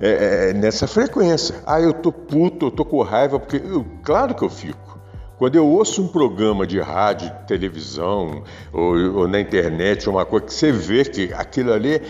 é, 0.00 0.50
é, 0.50 0.52
nessa 0.52 0.86
frequência. 0.86 1.54
Ah, 1.66 1.80
eu 1.80 1.92
tô 1.92 2.12
puto, 2.12 2.66
eu 2.66 2.70
tô 2.70 2.84
com 2.84 3.02
raiva, 3.02 3.38
porque 3.38 3.56
eu, 3.56 3.86
claro 4.02 4.34
que 4.34 4.42
eu 4.42 4.50
fico. 4.50 5.00
Quando 5.38 5.56
eu 5.56 5.66
ouço 5.66 6.02
um 6.02 6.08
programa 6.08 6.66
de 6.66 6.78
rádio, 6.78 7.32
televisão 7.48 8.44
ou, 8.72 8.94
ou 9.16 9.28
na 9.28 9.40
internet, 9.40 10.08
uma 10.08 10.24
coisa 10.24 10.46
que 10.46 10.54
você 10.54 10.70
vê 10.70 11.04
que 11.04 11.32
aquilo 11.32 11.72
ali 11.72 12.00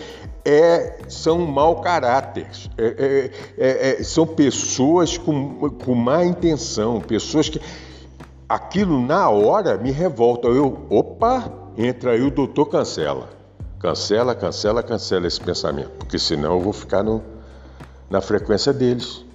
é, 0.45 0.99
são 1.07 1.39
mau 1.39 1.81
caráter, 1.81 2.47
é, 2.77 2.85
é, 2.85 3.31
é, 3.57 3.99
é 3.99 4.03
são 4.03 4.27
pessoas 4.27 5.17
com, 5.17 5.69
com 5.69 5.95
má 5.95 6.23
intenção, 6.23 6.99
pessoas 6.99 7.49
que 7.49 7.59
aquilo 8.53 9.01
na 9.01 9.29
hora 9.29 9.77
me 9.77 9.91
revolta. 9.91 10.47
Eu, 10.47 10.85
opa, 10.89 11.51
entra 11.77 12.11
aí 12.11 12.21
o 12.21 12.31
doutor 12.31 12.67
cancela. 12.67 13.29
Cancela, 13.79 14.33
cancela, 14.33 14.81
cancela 14.81 15.27
esse 15.27 15.41
pensamento, 15.41 15.89
porque 15.99 16.17
senão 16.17 16.53
eu 16.53 16.59
vou 16.61 16.71
ficar 16.71 17.03
no, 17.03 17.21
na 18.09 18.21
frequência 18.21 18.71
deles. 18.71 19.25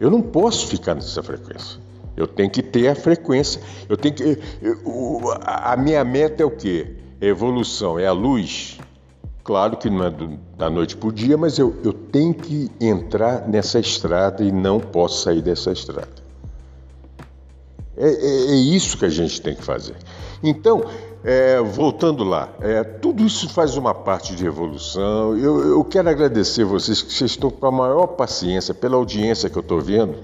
Eu 0.00 0.10
não 0.10 0.20
posso 0.20 0.66
ficar 0.66 0.94
nessa 0.94 1.22
frequência. 1.22 1.78
Eu 2.16 2.26
tenho 2.26 2.50
que 2.50 2.62
ter 2.62 2.88
a 2.88 2.94
frequência. 2.94 3.60
Eu 3.88 3.96
tenho 3.96 4.14
que. 4.14 4.38
Eu, 4.60 5.22
a 5.44 5.76
minha 5.76 6.04
meta 6.04 6.42
é 6.42 6.46
o 6.46 6.50
quê? 6.50 6.96
É 7.20 7.26
evolução, 7.26 7.98
é 7.98 8.06
a 8.06 8.12
luz. 8.12 8.78
Claro 9.44 9.76
que 9.76 9.88
não 9.88 10.04
é 10.04 10.10
do, 10.10 10.38
da 10.56 10.68
noite 10.68 10.96
para 10.96 11.08
o 11.08 11.12
dia, 11.12 11.36
mas 11.36 11.58
eu, 11.58 11.74
eu 11.84 11.92
tenho 11.92 12.34
que 12.34 12.70
entrar 12.80 13.48
nessa 13.48 13.78
estrada 13.78 14.42
e 14.42 14.50
não 14.50 14.80
posso 14.80 15.22
sair 15.22 15.42
dessa 15.42 15.72
estrada. 15.72 16.21
É, 18.02 18.08
é, 18.08 18.50
é, 18.50 18.54
isso 18.56 18.98
que 18.98 19.04
a 19.04 19.08
gente 19.08 19.40
tem 19.40 19.54
que 19.54 19.62
fazer. 19.62 19.94
Então, 20.42 20.82
é, 21.22 21.60
voltando 21.60 22.24
lá, 22.24 22.48
é, 22.60 22.82
tudo 22.82 23.24
isso 23.24 23.48
faz 23.48 23.76
uma 23.76 23.94
parte 23.94 24.34
de 24.34 24.44
evolução. 24.44 25.38
Eu, 25.38 25.68
eu 25.68 25.84
quero 25.84 26.08
agradecer 26.10 26.64
vocês 26.64 27.00
que 27.00 27.12
vocês 27.12 27.30
estão 27.30 27.48
com 27.48 27.64
a 27.64 27.70
maior 27.70 28.08
paciência 28.08 28.74
pela 28.74 28.96
audiência 28.96 29.48
que 29.48 29.56
eu 29.56 29.62
estou 29.62 29.80
vendo. 29.80 30.16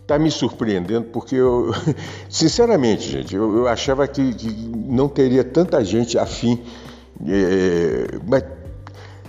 Está 0.00 0.18
me 0.18 0.30
surpreendendo 0.30 1.08
porque 1.08 1.36
eu, 1.36 1.70
sinceramente, 2.30 3.10
gente, 3.10 3.36
eu, 3.36 3.58
eu 3.58 3.68
achava 3.68 4.08
que, 4.08 4.32
que, 4.32 4.48
não 4.50 5.06
teria 5.06 5.44
tanta 5.44 5.84
gente 5.84 6.18
afim, 6.18 6.58
é, 7.26 8.18
mas 8.26 8.42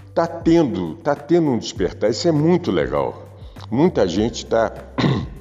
está 0.07 0.25
tendo, 0.25 0.95
tá 1.03 1.17
tendo 1.17 1.49
um 1.49 1.57
despertar. 1.57 2.09
Isso 2.09 2.29
é 2.29 2.31
muito 2.31 2.71
legal. 2.71 3.25
Muita 3.69 4.07
gente 4.07 4.45
está 4.45 4.71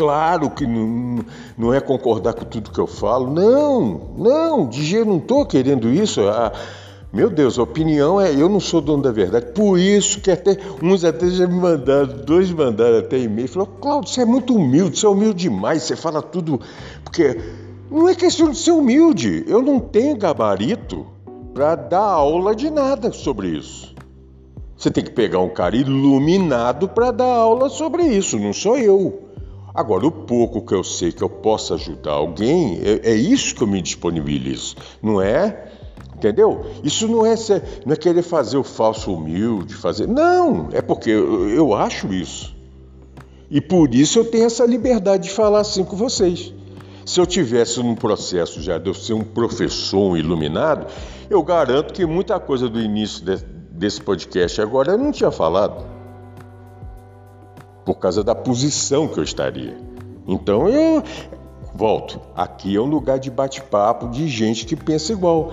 Claro 0.00 0.48
que 0.48 0.66
não, 0.66 1.22
não 1.58 1.74
é 1.74 1.78
concordar 1.78 2.32
com 2.32 2.46
tudo 2.46 2.70
que 2.70 2.78
eu 2.78 2.86
falo. 2.86 3.30
Não, 3.30 4.00
não, 4.16 4.66
de 4.66 4.82
jeito 4.82 5.04
não 5.04 5.18
estou 5.18 5.44
querendo 5.44 5.90
isso. 5.90 6.22
Ah, 6.22 6.50
meu 7.12 7.28
Deus, 7.28 7.58
a 7.58 7.64
opinião 7.64 8.18
é 8.18 8.32
eu 8.32 8.48
não 8.48 8.60
sou 8.60 8.80
dono 8.80 9.02
da 9.02 9.12
verdade. 9.12 9.52
Por 9.52 9.78
isso 9.78 10.22
que 10.22 10.30
até 10.30 10.56
uns 10.82 11.04
até 11.04 11.28
já 11.28 11.46
me 11.46 11.60
mandaram, 11.60 12.24
dois 12.24 12.50
mandaram 12.50 13.00
até 13.00 13.18
e-mail. 13.18 13.46
Falou, 13.46 13.66
Cláudio, 13.78 14.10
você 14.10 14.22
é 14.22 14.24
muito 14.24 14.54
humilde, 14.56 14.98
você 14.98 15.04
é 15.04 15.08
humilde 15.10 15.42
demais, 15.42 15.82
você 15.82 15.94
fala 15.94 16.22
tudo. 16.22 16.58
Porque 17.04 17.38
não 17.90 18.08
é 18.08 18.14
questão 18.14 18.48
de 18.48 18.56
ser 18.56 18.70
humilde. 18.70 19.44
Eu 19.46 19.60
não 19.60 19.78
tenho 19.78 20.16
gabarito 20.16 21.06
para 21.52 21.74
dar 21.74 22.00
aula 22.00 22.54
de 22.54 22.70
nada 22.70 23.12
sobre 23.12 23.48
isso. 23.48 23.94
Você 24.78 24.90
tem 24.90 25.04
que 25.04 25.10
pegar 25.10 25.40
um 25.40 25.50
cara 25.50 25.76
iluminado 25.76 26.88
para 26.88 27.10
dar 27.10 27.26
aula 27.26 27.68
sobre 27.68 28.02
isso, 28.04 28.38
não 28.38 28.54
sou 28.54 28.78
eu. 28.78 29.29
Agora, 29.74 30.06
o 30.06 30.10
pouco 30.10 30.62
que 30.62 30.74
eu 30.74 30.82
sei 30.82 31.12
que 31.12 31.22
eu 31.22 31.28
possa 31.28 31.74
ajudar 31.74 32.12
alguém, 32.12 32.80
é, 32.82 33.10
é 33.10 33.14
isso 33.14 33.54
que 33.54 33.62
eu 33.62 33.66
me 33.66 33.80
disponibilizo, 33.80 34.76
não 35.02 35.20
é? 35.20 35.70
Entendeu? 36.14 36.66
Isso 36.84 37.08
não 37.08 37.24
é, 37.24 37.34
ser, 37.36 37.62
não 37.86 37.94
é 37.94 37.96
querer 37.96 38.22
fazer 38.22 38.58
o 38.58 38.64
falso 38.64 39.14
humilde, 39.14 39.74
fazer. 39.74 40.06
Não, 40.06 40.68
é 40.72 40.82
porque 40.82 41.10
eu, 41.10 41.48
eu 41.48 41.74
acho 41.74 42.12
isso. 42.12 42.54
E 43.50 43.60
por 43.60 43.94
isso 43.94 44.18
eu 44.18 44.24
tenho 44.24 44.44
essa 44.44 44.66
liberdade 44.66 45.24
de 45.24 45.30
falar 45.30 45.60
assim 45.60 45.82
com 45.82 45.96
vocês. 45.96 46.52
Se 47.06 47.18
eu 47.18 47.26
tivesse 47.26 47.82
num 47.82 47.94
processo 47.94 48.60
já 48.60 48.76
de 48.76 48.88
eu 48.88 48.94
ser 48.94 49.14
um 49.14 49.24
professor, 49.24 50.12
um 50.12 50.16
iluminado, 50.16 50.86
eu 51.28 51.42
garanto 51.42 51.94
que 51.94 52.04
muita 52.04 52.38
coisa 52.38 52.68
do 52.68 52.80
início 52.80 53.24
de, 53.24 53.36
desse 53.70 54.00
podcast 54.00 54.60
agora 54.60 54.92
eu 54.92 54.98
não 54.98 55.10
tinha 55.10 55.30
falado. 55.30 55.99
Por 57.90 57.98
causa 57.98 58.22
da 58.22 58.36
posição 58.36 59.08
que 59.08 59.18
eu 59.18 59.24
estaria. 59.24 59.76
Então 60.24 60.68
eu 60.68 61.02
volto. 61.74 62.20
Aqui 62.36 62.76
é 62.76 62.80
um 62.80 62.84
lugar 62.84 63.18
de 63.18 63.32
bate-papo 63.32 64.06
de 64.10 64.28
gente 64.28 64.64
que 64.64 64.76
pensa 64.76 65.12
igual. 65.12 65.52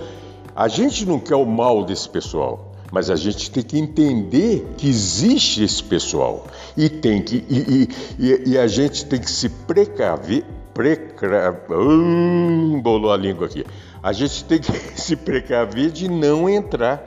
A 0.54 0.68
gente 0.68 1.04
não 1.04 1.18
quer 1.18 1.34
o 1.34 1.44
mal 1.44 1.84
desse 1.84 2.08
pessoal, 2.08 2.70
mas 2.92 3.10
a 3.10 3.16
gente 3.16 3.50
tem 3.50 3.64
que 3.64 3.76
entender 3.76 4.72
que 4.76 4.88
existe 4.88 5.64
esse 5.64 5.82
pessoal 5.82 6.46
e 6.76 6.88
tem 6.88 7.20
que 7.20 7.44
e, 7.50 7.88
e, 8.16 8.50
e 8.50 8.56
a 8.56 8.68
gente 8.68 9.04
tem 9.06 9.18
que 9.18 9.32
se 9.32 9.48
precaver, 9.48 10.44
precaver, 10.72 11.76
hum, 11.76 12.80
bolou 12.80 13.10
a 13.10 13.16
língua 13.16 13.46
aqui. 13.46 13.66
A 14.00 14.12
gente 14.12 14.44
tem 14.44 14.60
que 14.60 14.70
se 14.94 15.16
precaver 15.16 15.90
de 15.90 16.08
não 16.08 16.48
entrar 16.48 17.04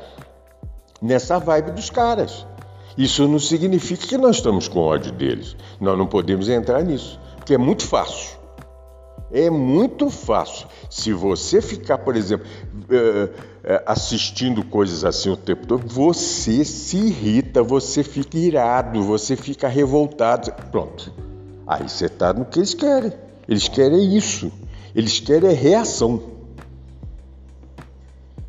nessa 1.02 1.40
vibe 1.40 1.72
dos 1.72 1.90
caras. 1.90 2.46
Isso 2.98 3.28
não 3.28 3.40
significa 3.40 4.06
que 4.06 4.18
nós 4.18 4.38
estamos 4.38 4.68
com 4.68 4.80
ódio 4.80 5.12
deles. 5.12 5.56
Nós 5.80 5.98
não 5.98 6.08
podemos 6.08 6.50
entrar 6.50 6.84
nisso, 6.84 7.20
porque 7.38 7.54
é 7.54 7.58
muito 7.58 7.86
fácil. 7.86 8.42
É 9.32 9.50
muito 9.50 10.10
fácil. 10.10 10.68
Se 10.90 11.14
você 11.14 11.62
ficar, 11.62 12.00
por 12.00 12.18
exemplo, 12.18 12.46
eh, 12.90 13.30
eh, 13.64 13.84
assistindo 13.86 14.62
coisas 14.66 15.06
assim 15.06 15.30
o 15.30 15.38
tempo 15.38 15.66
todo, 15.66 15.88
você 15.88 16.66
se 16.66 16.98
irrita, 16.98 17.64
você 17.64 18.04
fica 18.04 18.38
irado, 18.38 19.02
você 19.02 19.38
fica 19.38 19.70
revoltado. 19.70 20.52
Pronto. 20.70 21.14
Aí 21.66 21.88
você 21.88 22.08
está 22.08 22.34
no 22.34 22.44
que 22.44 22.60
eles 22.60 22.74
querem. 22.74 23.14
Eles 23.48 23.70
querem 23.70 24.18
isso. 24.18 24.52
Eles 24.94 25.22
querem 25.22 25.54
reação. 25.54 26.22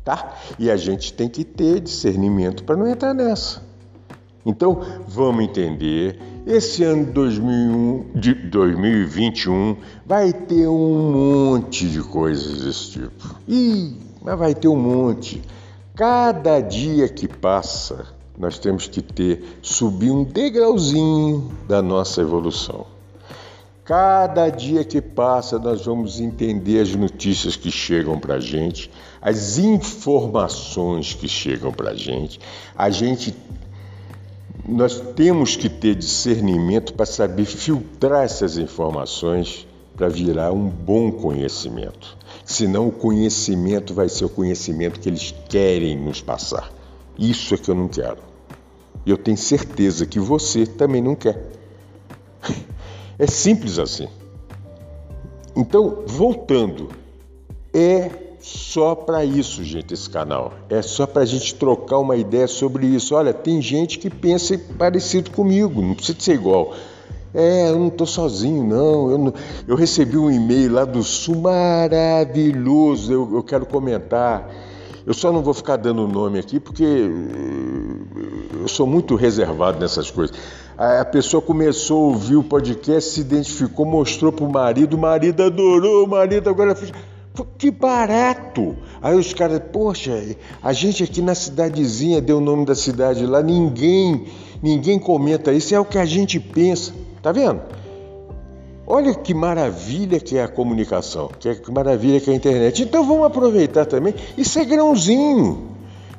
Tá? 0.03 0.35
E 0.59 0.69
a 0.69 0.75
gente 0.75 1.13
tem 1.13 1.29
que 1.29 1.45
ter 1.45 1.79
discernimento 1.79 2.65
para 2.65 2.75
não 2.75 2.85
entrar 2.85 3.13
nessa. 3.13 3.61
Então, 4.45 4.81
vamos 5.07 5.43
entender 5.43 6.19
esse 6.45 6.83
ano 6.83 7.05
2001, 7.05 8.05
de 8.15 8.33
2021 8.33 9.77
vai 10.05 10.33
ter 10.33 10.67
um 10.67 11.11
monte 11.53 11.87
de 11.87 12.01
coisas 12.01 12.63
desse 12.63 12.91
tipo. 12.91 13.35
Ih, 13.47 13.95
mas 14.21 14.37
vai 14.37 14.53
ter 14.53 14.67
um 14.67 14.75
monte. 14.75 15.41
Cada 15.95 16.59
dia 16.59 17.07
que 17.07 17.29
passa, 17.29 18.07
nós 18.37 18.59
temos 18.59 18.87
que 18.87 19.01
ter 19.01 19.59
subir 19.61 20.11
um 20.11 20.25
degrauzinho 20.25 21.49
da 21.65 21.81
nossa 21.81 22.19
evolução. 22.19 22.87
Cada 23.85 24.49
dia 24.49 24.83
que 24.83 25.01
passa, 25.01 25.59
nós 25.59 25.85
vamos 25.85 26.19
entender 26.19 26.79
as 26.79 26.95
notícias 26.95 27.55
que 27.55 27.69
chegam 27.69 28.17
para 28.19 28.35
a 28.35 28.39
gente, 28.39 28.89
as 29.21 29.57
informações 29.57 31.13
que 31.13 31.27
chegam 31.27 31.71
para 31.71 31.91
a 31.91 31.95
gente. 31.95 32.39
A 32.77 32.89
gente 32.89 33.35
nós 34.73 34.99
temos 35.15 35.55
que 35.55 35.69
ter 35.69 35.95
discernimento 35.95 36.93
para 36.93 37.05
saber 37.05 37.45
filtrar 37.45 38.23
essas 38.23 38.57
informações 38.57 39.67
para 39.95 40.09
virar 40.09 40.51
um 40.51 40.67
bom 40.67 41.11
conhecimento. 41.11 42.17
Senão 42.43 42.87
o 42.87 42.91
conhecimento 42.91 43.93
vai 43.93 44.09
ser 44.09 44.25
o 44.25 44.29
conhecimento 44.29 44.99
que 44.99 45.07
eles 45.07 45.33
querem 45.47 45.95
nos 45.95 46.19
passar. 46.19 46.71
Isso 47.17 47.53
é 47.53 47.57
que 47.57 47.69
eu 47.69 47.75
não 47.75 47.87
quero. 47.87 48.17
E 49.05 49.11
eu 49.11 49.17
tenho 49.17 49.37
certeza 49.37 50.05
que 50.05 50.19
você 50.19 50.65
também 50.65 51.01
não 51.01 51.15
quer. 51.15 51.39
É 53.19 53.27
simples 53.27 53.77
assim. 53.77 54.07
Então, 55.55 56.03
voltando, 56.07 56.89
é 57.71 58.09
só 58.43 58.93
para 58.93 59.23
isso, 59.23 59.63
gente, 59.63 59.93
esse 59.93 60.09
canal. 60.09 60.51
É 60.69 60.81
só 60.81 61.07
para 61.07 61.21
a 61.21 61.25
gente 61.25 61.55
trocar 61.55 61.99
uma 61.99 62.17
ideia 62.17 62.45
sobre 62.45 62.85
isso. 62.85 63.15
Olha, 63.15 63.33
tem 63.33 63.61
gente 63.61 63.97
que 63.97 64.09
pensa 64.09 64.59
parecido 64.77 65.31
comigo, 65.31 65.81
não 65.81 65.95
precisa 65.95 66.19
ser 66.19 66.33
igual. 66.33 66.73
É, 67.33 67.69
eu 67.69 67.79
não 67.79 67.87
estou 67.87 68.05
sozinho, 68.05 68.61
não. 68.61 69.11
Eu, 69.11 69.17
não. 69.17 69.33
eu, 69.65 69.77
recebi 69.77 70.17
um 70.17 70.29
e-mail 70.29 70.73
lá 70.73 70.83
do 70.83 71.01
Sul 71.03 71.37
maravilhoso, 71.37 73.13
eu, 73.13 73.33
eu 73.33 73.43
quero 73.43 73.65
comentar. 73.65 74.51
Eu 75.05 75.13
só 75.13 75.31
não 75.31 75.41
vou 75.41 75.53
ficar 75.53 75.77
dando 75.77 76.05
nome 76.05 76.37
aqui 76.37 76.59
porque 76.59 76.83
eh, 76.83 78.61
eu 78.61 78.67
sou 78.67 78.85
muito 78.85 79.15
reservado 79.15 79.79
nessas 79.79 80.11
coisas. 80.11 80.35
A 80.77 81.05
pessoa 81.05 81.41
começou 81.41 81.97
a 81.97 82.07
ouvir 82.07 82.35
o 82.35 82.43
podcast, 82.43 83.09
se 83.09 83.21
identificou, 83.21 83.85
mostrou 83.85 84.33
para 84.33 84.45
o 84.45 84.51
marido, 84.51 84.95
o 84.95 84.99
marido 84.99 85.43
adorou, 85.43 86.03
o 86.03 86.07
marido 86.09 86.49
agora. 86.49 86.75
Que 87.57 87.71
barato! 87.71 88.75
Aí 89.01 89.15
os 89.15 89.33
caras, 89.33 89.59
poxa, 89.71 90.11
a 90.61 90.71
gente 90.71 91.03
aqui 91.03 91.21
na 91.21 91.33
cidadezinha 91.33 92.21
deu 92.21 92.37
o 92.37 92.41
nome 92.41 92.65
da 92.65 92.75
cidade 92.75 93.25
lá, 93.25 93.41
ninguém, 93.41 94.25
ninguém 94.61 94.99
comenta 94.99 95.51
isso, 95.51 95.73
é 95.73 95.79
o 95.79 95.85
que 95.85 95.97
a 95.97 96.05
gente 96.05 96.39
pensa. 96.39 96.93
Tá 97.23 97.31
vendo? 97.31 97.61
Olha 98.85 99.15
que 99.15 99.33
maravilha 99.33 100.19
que 100.19 100.37
é 100.37 100.43
a 100.43 100.47
comunicação, 100.47 101.31
que, 101.39 101.55
que 101.55 101.71
maravilha 101.71 102.19
que 102.19 102.29
é 102.29 102.33
a 102.33 102.35
internet. 102.35 102.83
Então 102.83 103.03
vamos 103.07 103.25
aproveitar 103.25 103.85
também. 103.85 104.13
Isso 104.37 104.59
é 104.59 104.65
grãozinho. 104.65 105.69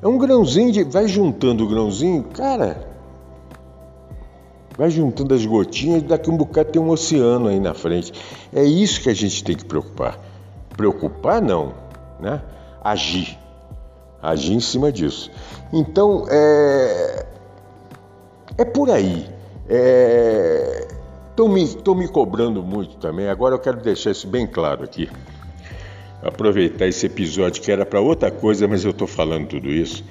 É 0.03 0.09
um 0.09 0.19
grãozinho 0.19 0.73
de. 0.73 0.83
Vai 0.83 1.07
juntando 1.07 1.65
o 1.65 1.69
grãozinho, 1.69 2.25
cara. 2.25 2.93
Vai 4.77 4.91
juntando 4.91 5.35
as 5.35 5.47
gotinhas, 5.47 6.03
daqui 6.03 6.29
um 6.31 6.37
bocado 6.37 6.73
tem 6.73 6.83
um 6.83 6.89
oceano 6.89 7.49
aí 7.49 7.61
na 7.61 7.75
frente. 7.75 8.13
É 8.53 8.65
isso 8.65 9.01
que 9.01 9.09
a 9.09 9.15
gente 9.15 9.45
tem 9.45 9.55
que 9.55 9.65
preocupar. 9.65 10.34
Preocupar 10.77 11.41
não, 11.41 11.75
né? 12.21 12.43
Agir. 12.83 13.39
Agir 14.23 14.55
em 14.55 14.61
cima 14.61 14.91
disso. 14.91 15.31
Então, 15.73 16.27
é, 16.31 17.27
é 18.59 18.65
por 18.65 18.91
aí. 18.91 19.29
Estão 21.31 21.47
é... 21.47 21.51
me, 21.51 22.03
me 22.03 22.09
cobrando 22.09 22.63
muito 22.63 22.97
também. 22.97 23.29
Agora 23.29 23.55
eu 23.55 23.59
quero 23.59 23.79
deixar 23.79 24.11
isso 24.11 24.27
bem 24.27 24.47
claro 24.47 24.85
aqui. 24.85 25.11
Aproveitar 26.23 26.87
esse 26.87 27.05
episódio 27.07 27.63
que 27.63 27.71
era 27.71 27.85
para 27.85 28.01
outra 28.01 28.31
coisa, 28.31 28.67
mas 28.67 28.85
eu 28.85 28.93
estou 28.93 29.07
falando 29.07 29.49
tudo 29.49 29.69
isso. 29.69 30.03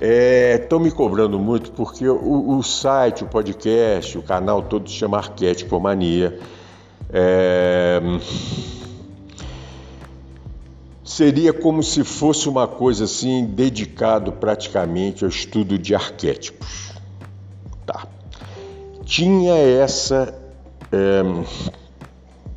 Estão 0.00 0.80
é, 0.80 0.82
me 0.82 0.90
cobrando 0.90 1.38
muito 1.38 1.70
porque 1.72 2.08
o, 2.08 2.56
o, 2.56 2.62
site, 2.62 3.22
o 3.22 3.26
podcast, 3.28 4.18
o 4.18 4.22
canal 4.22 4.62
todo 4.62 4.90
chama 4.90 5.18
Arquétipo 5.18 5.78
Mania. 5.78 6.38
É, 7.12 8.00
seria 11.04 11.52
como 11.52 11.82
se 11.82 12.02
fosse 12.02 12.48
uma 12.48 12.66
coisa 12.66 13.04
assim 13.04 13.44
dedicado 13.44 14.32
praticamente 14.32 15.22
ao 15.22 15.28
estudo 15.28 15.78
de 15.78 15.94
arquétipos. 15.94 16.94
Tá. 17.84 18.06
Tinha 19.04 19.54
essa 19.54 20.34
é, 20.90 21.22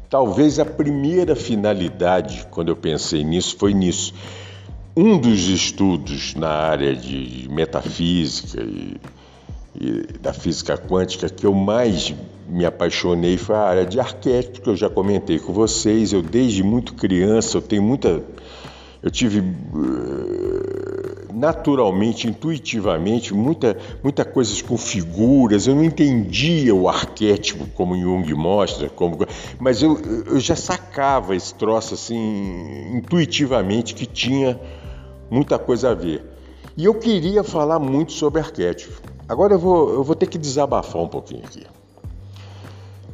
talvez 0.09 0.59
a 0.59 0.65
primeira 0.65 1.35
finalidade 1.35 2.47
quando 2.49 2.69
eu 2.69 2.75
pensei 2.75 3.23
nisso 3.23 3.57
foi 3.59 3.73
nisso. 3.73 4.13
Um 4.95 5.19
dos 5.19 5.47
estudos 5.47 6.33
na 6.33 6.49
área 6.49 6.95
de 6.95 7.47
metafísica 7.51 8.63
e, 8.63 8.97
e 9.79 10.17
da 10.19 10.33
física 10.33 10.77
quântica 10.77 11.29
que 11.29 11.45
eu 11.45 11.53
mais 11.53 12.15
me 12.47 12.65
apaixonei 12.65 13.37
foi 13.37 13.55
a 13.55 13.61
área 13.61 13.85
de 13.85 13.99
arquétipos, 13.99 14.59
que 14.59 14.69
eu 14.69 14.75
já 14.75 14.89
comentei 14.89 15.39
com 15.39 15.53
vocês. 15.53 16.13
Eu 16.13 16.21
desde 16.21 16.63
muito 16.63 16.93
criança, 16.93 17.57
eu 17.57 17.61
tenho 17.61 17.83
muita 17.83 18.23
eu 19.01 19.11
tive 19.11 19.39
eh, 19.39 21.33
naturalmente, 21.33 22.27
intuitivamente, 22.27 23.33
muita, 23.33 23.77
muita 24.03 24.25
coisas 24.25 24.61
com 24.61 24.77
figuras. 24.77 25.67
Eu 25.67 25.75
não 25.75 25.83
entendia 25.83 26.73
o 26.73 26.89
arquétipo 26.89 27.67
como 27.75 27.97
Jung 27.97 28.33
mostra, 28.33 28.89
como, 28.89 29.17
mas 29.59 29.81
eu, 29.81 29.97
eu 30.25 30.39
já 30.39 30.55
sacava 30.55 31.35
esse 31.35 31.53
troço 31.53 31.93
assim 31.93 32.97
intuitivamente 32.97 33.93
que 33.93 34.05
tinha 34.05 34.59
muita 35.29 35.59
coisa 35.59 35.91
a 35.91 35.93
ver. 35.93 36.23
E 36.75 36.85
eu 36.85 36.95
queria 36.95 37.43
falar 37.43 37.79
muito 37.79 38.13
sobre 38.13 38.41
arquétipo. 38.41 39.01
Agora 39.29 39.53
eu 39.53 39.59
vou, 39.59 39.93
eu 39.93 40.03
vou 40.03 40.15
ter 40.15 40.27
que 40.27 40.37
desabafar 40.37 41.01
um 41.01 41.07
pouquinho 41.07 41.43
aqui. 41.45 41.63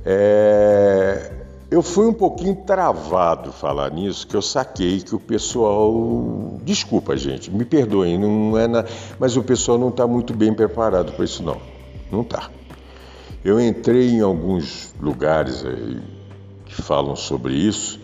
É, 0.06 1.32
eu 1.72 1.82
fui 1.82 2.06
um 2.06 2.14
pouquinho 2.14 2.56
travado 2.56 3.52
falar 3.52 3.92
nisso, 3.92 4.28
que 4.28 4.36
eu 4.36 4.42
saquei 4.42 5.00
que 5.00 5.16
o 5.16 5.20
pessoal. 5.20 6.60
Desculpa, 6.64 7.18
gente, 7.18 7.50
me 7.50 7.66
perdoem, 7.66 8.18
não 8.18 8.58
é 8.58 8.68
na... 8.68 8.86
mas 9.18 9.36
o 9.36 9.44
pessoal 9.44 9.78
não 9.78 9.90
está 9.90 10.06
muito 10.06 10.34
bem 10.34 10.54
preparado 10.54 11.14
para 11.14 11.26
isso, 11.26 11.42
não. 11.42 11.58
Não 12.12 12.22
está. 12.22 12.50
Eu 13.44 13.60
entrei 13.60 14.10
em 14.12 14.22
alguns 14.22 14.94
lugares 15.02 15.66
que 16.66 16.82
falam 16.82 17.16
sobre 17.16 17.56
isso 17.56 18.00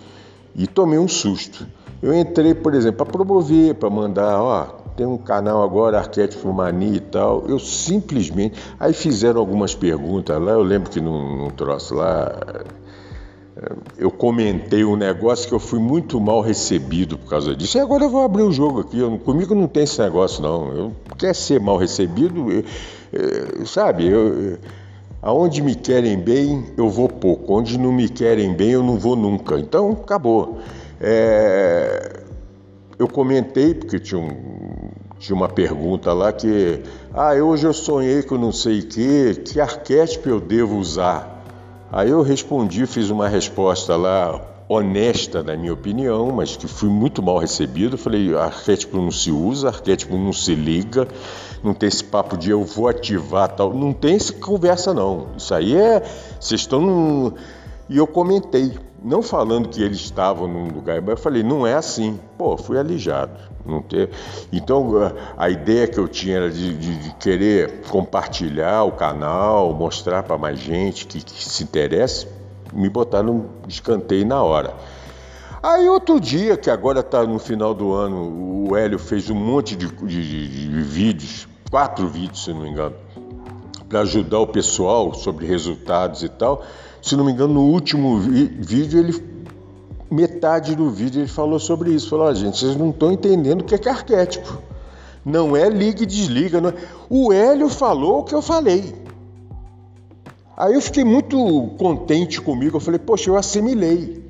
e 0.55 0.65
tomei 0.65 0.97
um 0.97 1.07
susto. 1.07 1.67
Eu 2.01 2.13
entrei, 2.13 2.53
por 2.53 2.73
exemplo, 2.73 3.05
para 3.05 3.11
promover, 3.13 3.75
para 3.75 3.89
mandar, 3.89 4.41
ó, 4.41 4.78
tem 4.99 5.07
um 5.07 5.17
canal 5.17 5.63
agora, 5.63 5.97
Arquétipo 5.97 6.51
Mania 6.51 6.97
e 6.97 6.99
tal. 6.99 7.45
Eu 7.47 7.57
simplesmente. 7.57 8.59
Aí 8.77 8.91
fizeram 8.91 9.39
algumas 9.39 9.73
perguntas 9.73 10.41
lá, 10.41 10.51
eu 10.51 10.61
lembro 10.61 10.89
que 10.89 10.99
num, 10.99 11.37
num 11.37 11.49
troço 11.49 11.95
lá 11.95 12.37
eu 13.97 14.11
comentei 14.11 14.83
um 14.83 14.97
negócio 14.97 15.47
que 15.47 15.53
eu 15.53 15.59
fui 15.59 15.79
muito 15.79 16.19
mal 16.19 16.41
recebido 16.41 17.17
por 17.17 17.29
causa 17.29 17.55
disso. 17.55 17.77
E 17.77 17.81
agora 17.81 18.03
eu 18.03 18.09
vou 18.09 18.23
abrir 18.23 18.43
o 18.43 18.51
jogo 18.51 18.81
aqui. 18.81 18.99
Eu, 18.99 19.17
comigo 19.19 19.55
não 19.55 19.67
tem 19.67 19.83
esse 19.83 20.01
negócio, 20.01 20.43
não. 20.43 20.73
Eu 20.73 20.91
quer 21.17 21.33
ser 21.33 21.61
mal 21.61 21.77
recebido, 21.77 22.51
eu, 22.51 22.63
eu, 23.13 23.65
sabe? 23.65 24.05
Eu, 24.05 24.57
aonde 25.21 25.61
me 25.61 25.75
querem 25.75 26.17
bem, 26.17 26.65
eu 26.77 26.89
vou 26.89 27.07
pouco. 27.07 27.53
Onde 27.53 27.77
não 27.77 27.93
me 27.93 28.09
querem 28.09 28.53
bem, 28.53 28.71
eu 28.71 28.83
não 28.83 28.97
vou 28.97 29.15
nunca. 29.15 29.57
Então, 29.57 29.91
acabou. 29.91 30.57
É, 30.99 32.19
eu 32.99 33.07
comentei, 33.07 33.73
porque 33.73 33.97
tinha, 33.97 34.19
um, 34.19 34.68
tinha 35.19 35.35
uma 35.35 35.49
pergunta 35.49 36.13
lá 36.13 36.31
que. 36.31 36.81
Ah, 37.13 37.33
hoje 37.33 37.67
eu 37.67 37.73
sonhei 37.73 38.23
com 38.23 38.37
não 38.37 38.51
sei 38.51 38.79
o 38.79 38.87
que, 38.87 39.35
que 39.35 39.59
arquétipo 39.59 40.29
eu 40.29 40.39
devo 40.39 40.77
usar? 40.77 41.43
Aí 41.91 42.09
eu 42.09 42.21
respondi, 42.21 42.85
fiz 42.85 43.09
uma 43.09 43.27
resposta 43.27 43.95
lá 43.95 44.39
honesta 44.69 45.41
na 45.41 45.57
minha 45.57 45.73
opinião, 45.73 46.31
mas 46.31 46.55
que 46.55 46.67
fui 46.67 46.87
muito 46.87 47.21
mal 47.21 47.37
recebido. 47.37 47.97
Falei, 47.97 48.33
arquétipo 48.35 48.97
não 48.97 49.11
se 49.11 49.31
usa, 49.31 49.67
arquétipo 49.67 50.15
não 50.15 50.31
se 50.31 50.55
liga, 50.55 51.07
não 51.63 51.73
tem 51.73 51.89
esse 51.89 52.03
papo 52.03 52.37
de 52.37 52.51
eu 52.51 52.63
vou 52.63 52.87
ativar 52.87 53.49
tal, 53.49 53.73
não 53.73 53.91
tem 53.91 54.15
essa 54.15 54.31
conversa 54.31 54.93
não. 54.93 55.29
Isso 55.35 55.53
aí 55.53 55.75
é, 55.75 56.01
vocês 56.39 56.61
estão 56.61 56.79
num... 56.79 57.33
e 57.89 57.97
eu 57.97 58.07
comentei, 58.07 58.77
não 59.03 59.21
falando 59.21 59.67
que 59.67 59.81
eles 59.81 59.99
estavam 59.99 60.47
num 60.47 60.67
lugar, 60.67 61.01
mas 61.01 61.09
eu 61.09 61.17
falei, 61.17 61.43
não 61.43 61.65
é 61.67 61.73
assim. 61.73 62.19
Pô, 62.37 62.55
fui 62.55 62.77
alijado. 62.77 63.48
Não. 63.65 63.83
Então, 64.51 65.13
a 65.37 65.49
ideia 65.49 65.87
que 65.87 65.99
eu 65.99 66.07
tinha 66.07 66.37
era 66.37 66.49
de, 66.49 66.75
de, 66.75 66.97
de 66.97 67.15
querer 67.15 67.81
compartilhar 67.89 68.83
o 68.83 68.91
canal, 68.91 69.73
mostrar 69.73 70.23
para 70.23 70.37
mais 70.37 70.59
gente 70.59 71.05
que, 71.05 71.21
que, 71.21 71.43
se 71.43 71.63
interessa, 71.63 72.27
me 72.73 72.89
botar 72.89 73.21
no 73.21 73.49
escanteio 73.67 74.25
na 74.25 74.41
hora. 74.41 74.73
Aí, 75.61 75.89
outro 75.89 76.19
dia, 76.19 76.55
que 76.55 76.69
agora 76.69 77.01
está 77.01 77.23
no 77.25 77.37
final 77.37 77.73
do 77.73 77.93
ano, 77.93 78.69
o 78.69 78.77
Hélio 78.77 78.97
fez 78.97 79.29
um 79.29 79.35
monte 79.35 79.75
de, 79.75 79.87
de 79.87 80.81
vídeos, 80.81 81.47
quatro 81.69 82.07
vídeos, 82.07 82.45
se 82.45 82.53
não 82.53 82.61
me 82.61 82.69
engano, 82.69 82.95
para 83.89 84.01
ajudar 84.01 84.39
o 84.39 84.47
pessoal 84.47 85.13
sobre 85.13 85.45
resultados 85.45 86.23
e 86.23 86.29
tal. 86.29 86.63
Se 87.01 87.15
não 87.15 87.25
me 87.25 87.31
engano, 87.31 87.55
no 87.55 87.61
último 87.61 88.19
vídeo 88.19 88.99
ele 88.99 89.28
metade 90.09 90.75
do 90.75 90.89
vídeo 90.89 91.21
ele 91.21 91.27
falou 91.27 91.59
sobre 91.59 91.91
isso. 91.91 92.09
Falou, 92.09 92.27
ah, 92.27 92.33
gente, 92.33 92.57
vocês 92.57 92.75
não 92.75 92.89
estão 92.89 93.11
entendendo 93.11 93.61
o 93.61 93.63
que 93.63 93.75
é, 93.75 93.77
que 93.77 93.87
é 93.87 93.91
arquétipo. 93.91 94.61
Não 95.23 95.55
é 95.55 95.69
liga 95.69 96.03
e 96.03 96.05
desliga. 96.05 96.57
É... 96.57 96.73
O 97.09 97.31
Hélio 97.31 97.69
falou 97.69 98.19
o 98.19 98.23
que 98.23 98.33
eu 98.33 98.41
falei. 98.41 98.95
Aí 100.57 100.73
eu 100.73 100.81
fiquei 100.81 101.03
muito 101.03 101.37
contente 101.77 102.41
comigo. 102.41 102.77
Eu 102.77 102.81
falei, 102.81 102.99
poxa, 102.99 103.29
eu 103.29 103.37
assimilei. 103.37 104.27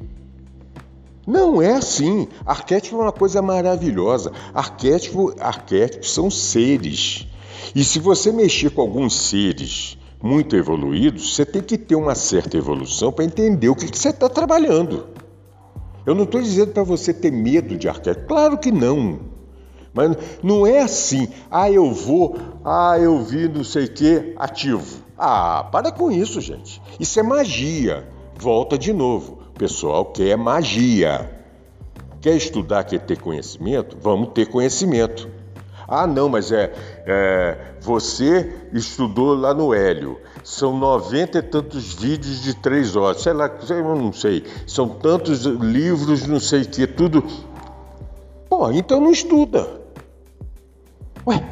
Não 1.25 1.61
é 1.61 1.73
assim. 1.73 2.27
Arquétipo 2.45 2.97
é 2.97 3.03
uma 3.03 3.11
coisa 3.11 3.41
maravilhosa. 3.41 4.31
Arquétipo, 4.53 5.33
arquétipos 5.39 6.11
são 6.11 6.29
seres. 6.29 7.27
E 7.75 7.83
se 7.83 7.99
você 7.99 8.31
mexer 8.31 8.71
com 8.71 8.81
alguns 8.81 9.15
seres 9.15 9.97
muito 10.21 10.55
evoluídos, 10.55 11.35
você 11.35 11.45
tem 11.45 11.61
que 11.61 11.77
ter 11.77 11.95
uma 11.95 12.15
certa 12.15 12.57
evolução 12.57 13.11
para 13.11 13.25
entender 13.25 13.69
o 13.69 13.75
que, 13.75 13.87
que 13.87 13.97
você 13.97 14.09
está 14.09 14.27
trabalhando. 14.27 15.07
Eu 16.09 16.15
não 16.15 16.23
estou 16.23 16.41
dizendo 16.41 16.71
para 16.71 16.81
você 16.81 17.13
ter 17.13 17.31
medo 17.31 17.77
de 17.77 17.87
arquétipo, 17.87 18.25
claro 18.25 18.57
que 18.57 18.71
não. 18.71 19.19
Mas 19.93 20.17
não 20.41 20.65
é 20.65 20.79
assim, 20.79 21.27
ah, 21.51 21.69
eu 21.69 21.93
vou, 21.93 22.35
ah, 22.65 22.97
eu 22.99 23.21
vi 23.21 23.47
não 23.47 23.63
sei 23.63 23.85
o 23.85 23.93
que, 23.93 24.33
ativo. 24.35 25.03
Ah, 25.15 25.69
para 25.71 25.91
com 25.91 26.11
isso, 26.11 26.41
gente. 26.41 26.81
Isso 26.99 27.19
é 27.19 27.21
magia. 27.21 28.09
Volta 28.39 28.75
de 28.75 28.91
novo. 28.91 29.37
O 29.55 29.59
pessoal 29.59 30.03
quer 30.03 30.35
magia. 30.35 31.29
Quer 32.19 32.35
estudar, 32.35 32.85
quer 32.85 33.01
ter 33.01 33.19
conhecimento? 33.19 33.95
Vamos 34.01 34.29
ter 34.29 34.47
conhecimento. 34.47 35.29
Ah, 35.87 36.07
não, 36.07 36.27
mas 36.27 36.51
é, 36.51 36.73
é 37.05 37.75
você 37.81 38.51
estudou 38.73 39.35
lá 39.35 39.53
no 39.53 39.75
Hélio. 39.75 40.17
São 40.43 40.77
noventa 40.77 41.39
e 41.39 41.41
tantos 41.41 41.93
vídeos 41.93 42.41
de 42.41 42.53
três 42.53 42.95
horas. 42.95 43.21
Sei 43.21 43.33
lá, 43.33 43.51
eu 43.69 43.95
não 43.95 44.13
sei. 44.13 44.43
São 44.65 44.87
tantos 44.87 45.45
livros, 45.45 46.25
não 46.27 46.39
sei 46.39 46.61
o 46.61 46.69
que, 46.69 46.87
tudo. 46.87 47.23
Pô, 48.49 48.71
então 48.71 48.99
não 48.99 49.11
estuda. 49.11 49.67
Ué, 51.27 51.43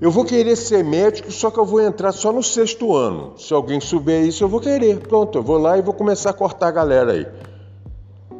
eu 0.00 0.10
vou 0.10 0.24
querer 0.24 0.56
ser 0.56 0.82
médico, 0.82 1.30
só 1.30 1.50
que 1.50 1.58
eu 1.58 1.64
vou 1.64 1.80
entrar 1.80 2.12
só 2.12 2.32
no 2.32 2.42
sexto 2.42 2.96
ano. 2.96 3.34
Se 3.38 3.52
alguém 3.52 3.80
souber 3.80 4.24
isso, 4.24 4.42
eu 4.42 4.48
vou 4.48 4.60
querer. 4.60 4.98
Pronto, 5.00 5.38
eu 5.38 5.42
vou 5.42 5.58
lá 5.58 5.78
e 5.78 5.82
vou 5.82 5.94
começar 5.94 6.30
a 6.30 6.34
cortar 6.34 6.68
a 6.68 6.72
galera 6.72 7.12
aí. 7.12 7.26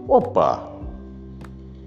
Opa, 0.09 0.75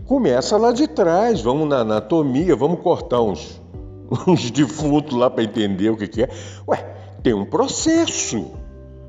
Começa 0.08 0.56
lá 0.56 0.72
de 0.72 0.88
trás, 0.88 1.42
vamos 1.42 1.68
na 1.68 1.80
anatomia, 1.80 2.56
vamos 2.56 2.80
cortar 2.80 3.22
uns, 3.22 3.62
uns 4.26 4.50
defuntos 4.50 5.18
lá 5.18 5.30
para 5.30 5.44
entender 5.44 5.90
o 5.90 5.98
que, 5.98 6.08
que 6.08 6.24
é. 6.24 6.30
Ué, 6.66 6.97
tem 7.28 7.34
um 7.34 7.44
processo, 7.44 8.54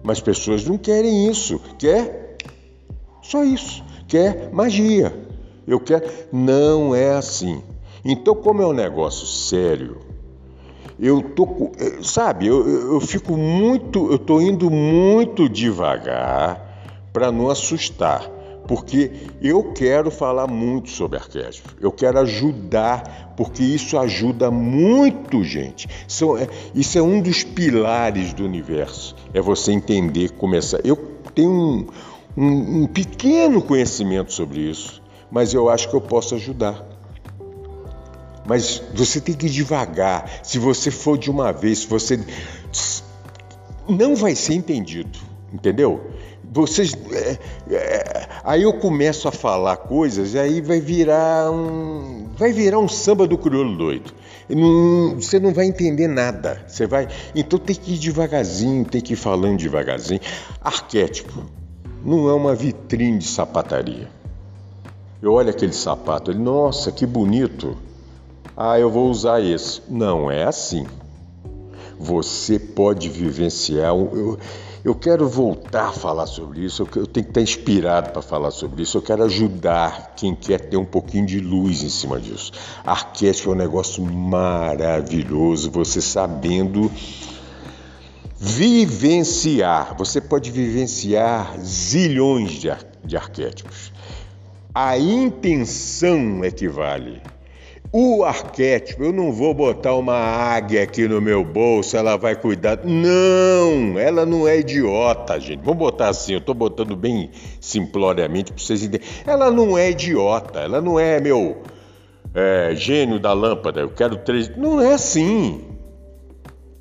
mas 0.02 0.18
pessoas 0.18 0.66
não 0.66 0.76
querem 0.76 1.30
isso, 1.30 1.60
quer 1.78 2.36
só 3.22 3.44
isso, 3.44 3.84
quer 4.08 4.52
magia. 4.52 5.14
Eu 5.64 5.78
quero. 5.78 6.04
Não 6.32 6.96
é 6.96 7.10
assim. 7.10 7.62
Então, 8.04 8.34
como 8.34 8.60
é 8.60 8.66
um 8.66 8.72
negócio 8.72 9.24
sério, 9.24 9.98
eu 10.98 11.22
tô, 11.22 11.70
sabe, 12.02 12.48
eu, 12.48 12.68
eu 12.94 13.00
fico 13.00 13.36
muito, 13.36 14.10
eu 14.10 14.18
tô 14.18 14.40
indo 14.40 14.68
muito 14.68 15.48
devagar 15.48 17.06
para 17.12 17.30
não 17.30 17.48
assustar 17.48 18.28
porque 18.68 19.10
eu 19.40 19.72
quero 19.72 20.10
falar 20.10 20.46
muito 20.46 20.90
sobre 20.90 21.18
arquétipo, 21.18 21.70
eu 21.80 21.90
quero 21.90 22.18
ajudar, 22.20 23.32
porque 23.34 23.62
isso 23.62 23.98
ajuda 23.98 24.50
muito, 24.50 25.42
gente. 25.42 25.88
São, 26.06 26.36
é, 26.36 26.46
isso 26.74 26.98
é 26.98 27.02
um 27.02 27.18
dos 27.22 27.42
pilares 27.42 28.34
do 28.34 28.44
universo, 28.44 29.16
é 29.32 29.40
você 29.40 29.72
entender, 29.72 30.32
começar. 30.32 30.80
Eu 30.84 30.96
tenho 31.34 31.50
um, 31.50 31.86
um, 32.36 32.82
um 32.82 32.86
pequeno 32.86 33.62
conhecimento 33.62 34.34
sobre 34.34 34.60
isso, 34.60 35.02
mas 35.30 35.54
eu 35.54 35.70
acho 35.70 35.88
que 35.88 35.96
eu 35.96 36.00
posso 36.02 36.34
ajudar. 36.34 36.86
Mas 38.46 38.82
você 38.94 39.18
tem 39.18 39.34
que 39.34 39.46
ir 39.46 39.50
devagar. 39.50 40.40
Se 40.42 40.58
você 40.58 40.90
for 40.90 41.16
de 41.16 41.30
uma 41.30 41.52
vez, 41.52 41.80
se 41.80 41.86
você 41.86 42.20
não 43.88 44.14
vai 44.14 44.34
ser 44.34 44.54
entendido, 44.54 45.18
entendeu? 45.52 46.02
Vocês, 46.50 46.96
é, 47.12 47.38
é, 47.70 48.28
aí 48.42 48.62
eu 48.62 48.72
começo 48.72 49.28
a 49.28 49.32
falar 49.32 49.76
coisas 49.76 50.32
e 50.32 50.38
aí 50.38 50.60
vai 50.60 50.80
virar 50.80 51.50
um, 51.50 52.28
vai 52.36 52.52
virar 52.52 52.78
um 52.78 52.88
samba 52.88 53.26
do 53.26 53.36
crioulo 53.36 53.76
doido. 53.76 54.12
Não, 54.48 55.16
você 55.20 55.38
não 55.38 55.52
vai 55.52 55.66
entender 55.66 56.08
nada. 56.08 56.64
Você 56.66 56.86
vai, 56.86 57.06
então 57.34 57.58
tem 57.58 57.76
que 57.76 57.94
ir 57.94 57.98
devagarzinho, 57.98 58.84
tem 58.84 59.00
que 59.00 59.12
ir 59.12 59.16
falando 59.16 59.58
devagarzinho. 59.58 60.20
Arquétipo 60.60 61.44
não 62.04 62.28
é 62.28 62.32
uma 62.32 62.54
vitrine 62.54 63.18
de 63.18 63.26
sapataria. 63.26 64.08
Eu 65.20 65.32
olho 65.32 65.50
aquele 65.50 65.72
sapato, 65.72 66.30
ele, 66.30 66.38
nossa, 66.38 66.92
que 66.92 67.04
bonito. 67.04 67.76
Ah, 68.56 68.78
eu 68.78 68.90
vou 68.90 69.10
usar 69.10 69.40
esse. 69.40 69.82
Não 69.88 70.30
é 70.30 70.44
assim. 70.44 70.86
Você 71.98 72.58
pode 72.58 73.08
vivenciar. 73.08 73.88
Eu, 73.88 74.38
eu 74.84 74.94
quero 74.94 75.28
voltar 75.28 75.88
a 75.88 75.92
falar 75.92 76.26
sobre 76.26 76.64
isso, 76.64 76.88
eu 76.96 77.06
tenho 77.06 77.24
que 77.24 77.30
estar 77.30 77.40
inspirado 77.40 78.10
para 78.10 78.22
falar 78.22 78.50
sobre 78.50 78.82
isso, 78.82 78.98
eu 78.98 79.02
quero 79.02 79.24
ajudar 79.24 80.14
quem 80.16 80.34
quer 80.34 80.60
ter 80.60 80.76
um 80.76 80.84
pouquinho 80.84 81.26
de 81.26 81.40
luz 81.40 81.82
em 81.82 81.88
cima 81.88 82.20
disso. 82.20 82.52
Arquétipo 82.84 83.50
é 83.50 83.52
um 83.52 83.56
negócio 83.56 84.02
maravilhoso, 84.02 85.70
você 85.70 86.00
sabendo 86.00 86.90
vivenciar, 88.36 89.96
você 89.96 90.20
pode 90.20 90.50
vivenciar 90.50 91.58
zilhões 91.60 92.52
de, 92.52 92.70
ar 92.70 92.84
de 93.04 93.16
arquétipos. 93.16 93.92
A 94.72 94.96
intenção 94.96 96.44
é 96.44 96.50
que 96.50 96.68
vale. 96.68 97.20
O 97.90 98.22
arquétipo, 98.22 99.02
eu 99.02 99.12
não 99.12 99.32
vou 99.32 99.54
botar 99.54 99.94
uma 99.94 100.14
águia 100.14 100.82
aqui 100.82 101.08
no 101.08 101.22
meu 101.22 101.42
bolso, 101.42 101.96
ela 101.96 102.18
vai 102.18 102.36
cuidar. 102.36 102.80
Não, 102.84 103.98
ela 103.98 104.26
não 104.26 104.46
é 104.46 104.58
idiota, 104.58 105.40
gente. 105.40 105.62
Vamos 105.64 105.78
botar 105.78 106.08
assim, 106.08 106.32
eu 106.32 106.38
estou 106.38 106.54
botando 106.54 106.94
bem 106.94 107.30
simploriamente 107.58 108.52
para 108.52 108.62
vocês 108.62 108.82
entenderem. 108.82 109.06
Ela 109.26 109.50
não 109.50 109.78
é 109.78 109.90
idiota, 109.90 110.60
ela 110.60 110.82
não 110.82 111.00
é 111.00 111.18
meu 111.18 111.62
é, 112.34 112.74
gênio 112.74 113.18
da 113.18 113.32
lâmpada, 113.32 113.80
eu 113.80 113.88
quero 113.88 114.18
três. 114.18 114.54
Não 114.54 114.82
é 114.82 114.92
assim. 114.92 115.64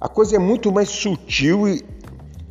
A 0.02 0.10
coisa 0.10 0.36
é 0.36 0.40
muito 0.40 0.74
mais 0.74 0.90
sutil 0.90 1.70
e, 1.70 1.86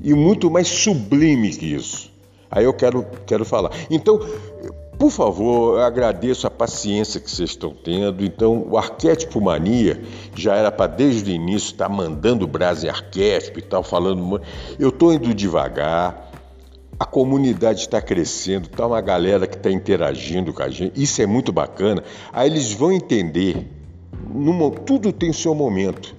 e 0.00 0.14
muito 0.14 0.50
mais 0.50 0.66
sublime 0.66 1.50
que 1.50 1.74
isso. 1.74 2.10
Aí 2.50 2.64
eu 2.64 2.72
quero, 2.72 3.04
quero 3.26 3.44
falar. 3.44 3.70
Então, 3.90 4.18
por 4.98 5.10
favor, 5.10 5.78
eu 5.78 5.84
agradeço 5.84 6.46
a 6.46 6.50
paciência 6.50 7.20
que 7.20 7.30
vocês 7.30 7.50
estão 7.50 7.70
tendo. 7.70 8.24
Então, 8.24 8.66
o 8.68 8.78
arquétipo 8.78 9.40
mania 9.40 10.02
já 10.34 10.54
era 10.54 10.72
para 10.72 10.86
desde 10.86 11.30
o 11.30 11.34
início 11.34 11.72
estar 11.72 11.88
tá 11.88 11.94
mandando 11.94 12.46
brasa 12.46 12.86
em 12.86 12.88
arquétipo 12.88 13.58
e 13.58 13.62
tal, 13.62 13.82
falando. 13.82 14.40
Eu 14.78 14.88
estou 14.88 15.12
indo 15.12 15.34
devagar. 15.34 16.30
a 16.98 17.04
comunidade 17.04 17.80
está 17.80 18.00
crescendo, 18.00 18.66
está 18.66 18.86
uma 18.86 19.02
galera 19.02 19.46
que 19.46 19.56
está 19.56 19.70
interagindo 19.70 20.52
com 20.52 20.62
a 20.62 20.70
gente, 20.70 20.98
isso 21.00 21.20
é 21.20 21.26
muito 21.26 21.52
bacana. 21.52 22.02
Aí 22.32 22.48
eles 22.48 22.72
vão 22.72 22.90
entender, 22.90 23.68
numa, 24.32 24.70
tudo 24.70 25.12
tem 25.12 25.30
seu 25.30 25.54
momento. 25.54 26.16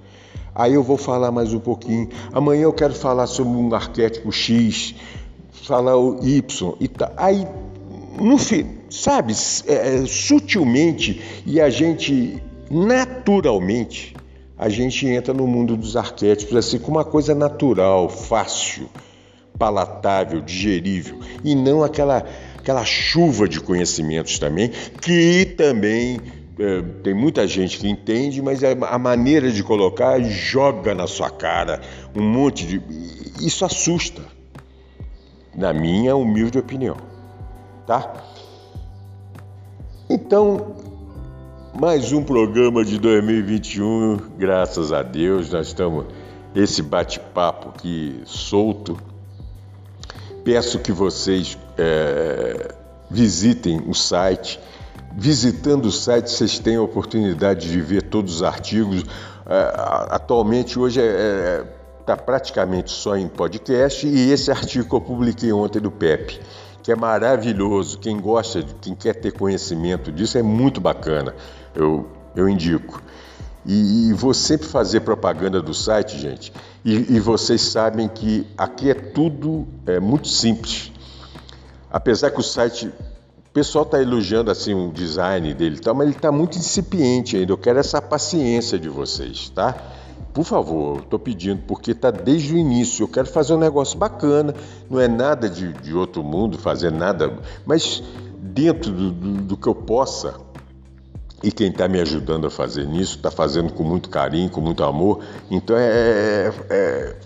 Aí 0.54 0.74
eu 0.74 0.82
vou 0.82 0.96
falar 0.96 1.32
mais 1.32 1.52
um 1.52 1.60
pouquinho. 1.60 2.08
Amanhã 2.32 2.62
eu 2.62 2.72
quero 2.72 2.94
falar 2.94 3.26
sobre 3.26 3.56
um 3.56 3.74
arquétipo 3.74 4.30
X, 4.30 4.94
falar 5.52 5.96
o 5.96 6.24
Y 6.24 6.74
e 6.80 6.88
tá. 6.88 7.12
Aí, 7.16 7.46
no 8.20 8.38
sabe, 8.90 9.32
é, 9.66 9.96
é, 9.96 10.06
sutilmente 10.06 11.20
e 11.46 11.60
a 11.60 11.70
gente 11.70 12.42
naturalmente 12.70 14.14
a 14.56 14.68
gente 14.68 15.06
entra 15.06 15.32
no 15.32 15.46
mundo 15.46 15.76
dos 15.76 15.96
arquétipos 15.96 16.56
assim 16.56 16.78
com 16.78 16.90
uma 16.90 17.04
coisa 17.04 17.34
natural, 17.34 18.08
fácil 18.08 18.88
palatável, 19.58 20.40
digerível, 20.40 21.18
e 21.42 21.54
não 21.54 21.82
aquela, 21.82 22.24
aquela 22.56 22.84
chuva 22.84 23.48
de 23.48 23.60
conhecimentos 23.60 24.38
também, 24.38 24.70
que 25.00 25.44
também 25.56 26.20
é, 26.58 26.82
tem 27.02 27.14
muita 27.14 27.46
gente 27.46 27.78
que 27.78 27.88
entende, 27.88 28.40
mas 28.40 28.62
a, 28.62 28.70
a 28.70 28.98
maneira 28.98 29.50
de 29.50 29.62
colocar 29.62 30.20
joga 30.20 30.94
na 30.94 31.06
sua 31.06 31.30
cara 31.30 31.80
um 32.14 32.22
monte 32.22 32.66
de. 32.66 32.82
Isso 33.40 33.64
assusta, 33.64 34.22
na 35.54 35.72
minha 35.72 36.16
humilde 36.16 36.58
opinião. 36.58 37.07
Tá? 37.88 38.12
Então, 40.08 40.76
mais 41.74 42.12
um 42.12 42.22
programa 42.22 42.84
de 42.84 43.00
2021, 43.00 44.18
graças 44.38 44.92
a 44.92 45.02
Deus, 45.02 45.50
nós 45.50 45.66
estamos 45.68 46.04
esse 46.54 46.82
bate-papo 46.82 47.70
aqui 47.70 48.20
solto 48.24 48.96
peço 50.48 50.78
que 50.78 50.92
vocês 50.92 51.58
é, 51.76 52.74
visitem 53.10 53.82
o 53.86 53.94
site. 53.94 54.58
Visitando 55.14 55.86
o 55.86 55.92
site, 55.92 56.30
vocês 56.30 56.58
têm 56.58 56.76
a 56.76 56.82
oportunidade 56.82 57.70
de 57.70 57.80
ver 57.82 58.02
todos 58.02 58.36
os 58.36 58.42
artigos. 58.42 59.02
É, 59.46 59.72
atualmente, 60.10 60.78
hoje 60.78 61.00
está 61.00 61.10
é, 61.10 61.60
é 61.60 61.64
tá 62.06 62.16
praticamente 62.16 62.90
só 62.90 63.14
em 63.14 63.28
podcast 63.28 64.06
e 64.06 64.30
esse 64.30 64.50
artigo 64.50 64.88
que 64.88 64.94
eu 64.94 65.00
publiquei 65.02 65.52
ontem 65.52 65.80
do 65.80 65.90
PEP, 65.90 66.40
que 66.88 66.92
é 66.92 66.96
maravilhoso. 66.96 67.98
Quem 67.98 68.18
gosta, 68.18 68.64
quem 68.80 68.94
quer 68.94 69.12
ter 69.12 69.32
conhecimento 69.32 70.10
disso, 70.10 70.38
é 70.38 70.42
muito 70.42 70.80
bacana. 70.80 71.34
Eu, 71.74 72.08
eu 72.34 72.48
indico. 72.48 73.02
E, 73.66 74.08
e 74.08 74.12
vou 74.14 74.32
sempre 74.32 74.66
fazer 74.66 75.00
propaganda 75.00 75.60
do 75.60 75.74
site, 75.74 76.18
gente. 76.18 76.50
E, 76.82 77.16
e 77.16 77.20
vocês 77.20 77.60
sabem 77.60 78.08
que 78.08 78.46
aqui 78.56 78.90
é 78.90 78.94
tudo 78.94 79.68
é, 79.84 80.00
muito 80.00 80.28
simples. 80.28 80.90
Apesar 81.92 82.30
que 82.30 82.40
o 82.40 82.42
site 82.42 82.86
o 82.86 83.50
pessoal 83.52 83.84
está 83.84 84.00
elogiando 84.00 84.50
assim 84.50 84.72
o 84.72 84.90
design 84.90 85.52
dele, 85.52 85.78
tá, 85.80 85.92
mas 85.92 86.06
ele 86.06 86.16
está 86.16 86.32
muito 86.32 86.56
incipiente 86.56 87.36
ainda. 87.36 87.52
Eu 87.52 87.58
quero 87.58 87.78
essa 87.78 88.00
paciência 88.00 88.78
de 88.78 88.88
vocês, 88.88 89.50
tá? 89.50 89.76
Por 90.38 90.44
favor, 90.44 91.00
estou 91.00 91.18
pedindo, 91.18 91.62
porque 91.66 91.90
está 91.90 92.12
desde 92.12 92.54
o 92.54 92.56
início. 92.56 93.02
Eu 93.02 93.08
quero 93.08 93.26
fazer 93.26 93.54
um 93.54 93.58
negócio 93.58 93.98
bacana, 93.98 94.54
não 94.88 95.00
é 95.00 95.08
nada 95.08 95.50
de, 95.50 95.72
de 95.72 95.92
outro 95.92 96.22
mundo, 96.22 96.56
fazer 96.56 96.92
nada, 96.92 97.36
mas 97.66 98.04
dentro 98.40 98.92
do, 98.92 99.10
do, 99.10 99.32
do 99.42 99.56
que 99.56 99.66
eu 99.66 99.74
possa 99.74 100.36
e 101.42 101.50
quem 101.50 101.70
está 101.70 101.88
me 101.88 102.00
ajudando 102.00 102.46
a 102.46 102.50
fazer 102.50 102.86
nisso 102.86 103.16
está 103.16 103.32
fazendo 103.32 103.72
com 103.72 103.82
muito 103.82 104.08
carinho, 104.10 104.48
com 104.48 104.60
muito 104.60 104.84
amor. 104.84 105.24
Então 105.50 105.76
é, 105.76 105.82
é, 105.88 106.52
é, 106.70 107.16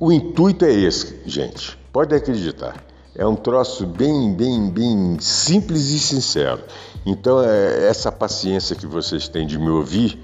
o 0.00 0.10
intuito 0.10 0.64
é 0.64 0.72
esse, 0.72 1.20
gente. 1.26 1.78
Pode 1.92 2.12
acreditar. 2.12 2.74
É 3.14 3.24
um 3.24 3.36
troço 3.36 3.86
bem, 3.86 4.34
bem, 4.34 4.68
bem 4.68 5.16
simples 5.20 5.90
e 5.90 6.00
sincero. 6.00 6.60
Então 7.06 7.40
é, 7.40 7.86
essa 7.86 8.10
paciência 8.10 8.74
que 8.74 8.84
vocês 8.84 9.28
têm 9.28 9.46
de 9.46 9.56
me 9.56 9.68
ouvir, 9.68 10.18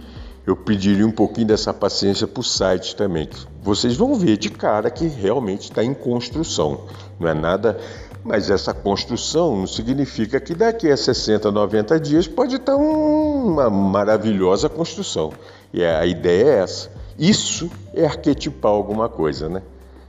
eu 0.46 0.54
pediria 0.54 1.06
um 1.06 1.10
pouquinho 1.10 1.46
dessa 1.46 1.72
paciência 1.72 2.26
para 2.26 2.40
o 2.40 2.44
site 2.44 2.94
também. 2.94 3.28
Vocês 3.62 3.96
vão 3.96 4.14
ver 4.14 4.36
de 4.36 4.50
cara 4.50 4.90
que 4.90 5.06
realmente 5.06 5.62
está 5.62 5.82
em 5.82 5.94
construção. 5.94 6.82
Não 7.18 7.28
é 7.28 7.34
nada 7.34 7.78
mas 8.24 8.48
essa 8.48 8.72
construção 8.72 9.54
não 9.54 9.66
significa 9.66 10.40
que 10.40 10.54
daqui 10.54 10.90
a 10.90 10.96
60, 10.96 11.52
90 11.52 12.00
dias 12.00 12.26
pode 12.26 12.56
estar 12.56 12.74
uma 12.74 13.68
maravilhosa 13.68 14.66
construção. 14.66 15.30
E 15.70 15.84
a 15.84 16.06
ideia 16.06 16.44
é 16.44 16.58
essa. 16.60 16.90
Isso 17.18 17.70
é 17.92 18.06
arquetipar 18.06 18.72
alguma 18.72 19.10
coisa, 19.10 19.50
né? 19.50 19.62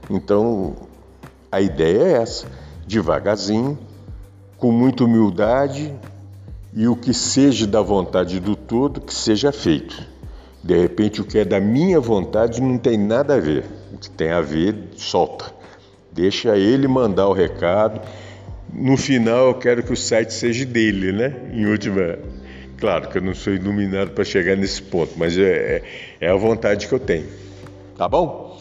Então, 0.08 0.74
a 1.52 1.60
ideia 1.60 2.02
é 2.04 2.12
essa. 2.22 2.46
Devagarzinho, 2.86 3.78
com 4.56 4.72
muita 4.72 5.04
humildade 5.04 5.94
e 6.72 6.88
o 6.88 6.96
que 6.96 7.12
seja 7.12 7.66
da 7.66 7.82
vontade 7.82 8.40
do 8.40 8.56
todo, 8.56 8.98
que 8.98 9.12
seja 9.12 9.52
feito. 9.52 10.15
De 10.66 10.76
repente, 10.76 11.20
o 11.20 11.24
que 11.24 11.38
é 11.38 11.44
da 11.44 11.60
minha 11.60 12.00
vontade 12.00 12.60
não 12.60 12.76
tem 12.76 12.98
nada 12.98 13.36
a 13.36 13.40
ver. 13.40 13.64
O 13.92 13.98
que 13.98 14.10
tem 14.10 14.30
a 14.30 14.40
ver, 14.40 14.74
solta. 14.96 15.54
Deixa 16.10 16.56
ele 16.58 16.88
mandar 16.88 17.28
o 17.28 17.32
recado. 17.32 18.00
No 18.72 18.96
final, 18.96 19.46
eu 19.46 19.54
quero 19.54 19.84
que 19.84 19.92
o 19.92 19.96
site 19.96 20.34
seja 20.34 20.64
dele, 20.64 21.12
né? 21.12 21.36
Em 21.52 21.66
última. 21.66 22.18
Claro 22.78 23.08
que 23.08 23.18
eu 23.18 23.22
não 23.22 23.32
sou 23.32 23.54
iluminado 23.54 24.10
para 24.10 24.24
chegar 24.24 24.56
nesse 24.56 24.82
ponto, 24.82 25.12
mas 25.16 25.38
é, 25.38 25.42
é, 26.20 26.26
é 26.26 26.30
a 26.30 26.34
vontade 26.34 26.88
que 26.88 26.92
eu 26.92 26.98
tenho. 26.98 27.28
Tá 27.96 28.08
bom? 28.08 28.60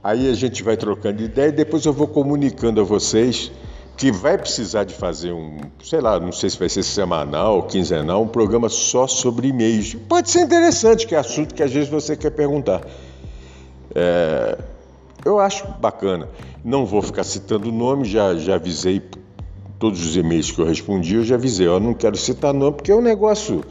Aí 0.00 0.30
a 0.30 0.34
gente 0.34 0.62
vai 0.62 0.76
trocando 0.76 1.24
ideia 1.24 1.48
e 1.48 1.52
depois 1.52 1.84
eu 1.84 1.92
vou 1.92 2.06
comunicando 2.06 2.80
a 2.80 2.84
vocês 2.84 3.50
que 3.96 4.10
vai 4.10 4.36
precisar 4.36 4.84
de 4.84 4.94
fazer 4.94 5.32
um, 5.32 5.58
sei 5.82 6.00
lá, 6.00 6.18
não 6.18 6.32
sei 6.32 6.50
se 6.50 6.58
vai 6.58 6.68
ser 6.68 6.82
semanal, 6.82 7.64
quinzenal, 7.64 8.22
um 8.22 8.28
programa 8.28 8.68
só 8.68 9.06
sobre 9.06 9.48
e-mails. 9.48 9.94
Pode 10.08 10.30
ser 10.30 10.40
interessante, 10.40 11.06
que 11.06 11.14
é 11.14 11.18
assunto 11.18 11.54
que 11.54 11.62
às 11.62 11.72
vezes 11.72 11.88
você 11.88 12.16
quer 12.16 12.30
perguntar. 12.30 12.82
É, 13.94 14.58
eu 15.24 15.38
acho 15.38 15.66
bacana. 15.80 16.28
Não 16.64 16.86
vou 16.86 17.02
ficar 17.02 17.24
citando 17.24 17.70
nome, 17.70 18.04
já, 18.04 18.34
já 18.34 18.56
avisei 18.56 19.02
todos 19.78 20.04
os 20.04 20.16
e-mails 20.16 20.50
que 20.50 20.60
eu 20.60 20.66
respondi, 20.66 21.16
eu 21.16 21.24
já 21.24 21.34
avisei. 21.34 21.66
Eu 21.66 21.80
não 21.80 21.94
quero 21.94 22.16
citar 22.16 22.54
nome 22.54 22.76
porque 22.76 22.90
é 22.90 22.96
um 22.96 23.02
negócio. 23.02 23.64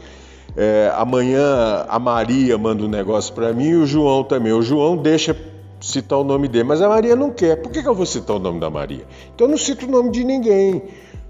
É, 0.54 0.92
amanhã 0.94 1.86
a 1.88 1.98
Maria 1.98 2.58
manda 2.58 2.84
um 2.84 2.88
negócio 2.88 3.32
para 3.32 3.52
mim 3.52 3.68
e 3.68 3.76
o 3.76 3.86
João 3.86 4.22
também. 4.22 4.52
O 4.52 4.62
João 4.62 4.96
deixa 4.96 5.34
citar 5.82 6.18
o 6.18 6.24
nome 6.24 6.48
dele, 6.48 6.64
mas 6.64 6.80
a 6.80 6.88
Maria 6.88 7.14
não 7.14 7.30
quer. 7.30 7.56
Por 7.56 7.70
que, 7.70 7.82
que 7.82 7.88
eu 7.88 7.94
vou 7.94 8.06
citar 8.06 8.36
o 8.36 8.38
nome 8.38 8.60
da 8.60 8.70
Maria? 8.70 9.04
Então 9.34 9.46
eu 9.46 9.50
não 9.50 9.58
cito 9.58 9.86
o 9.86 9.90
nome 9.90 10.10
de 10.10 10.24
ninguém. 10.24 10.82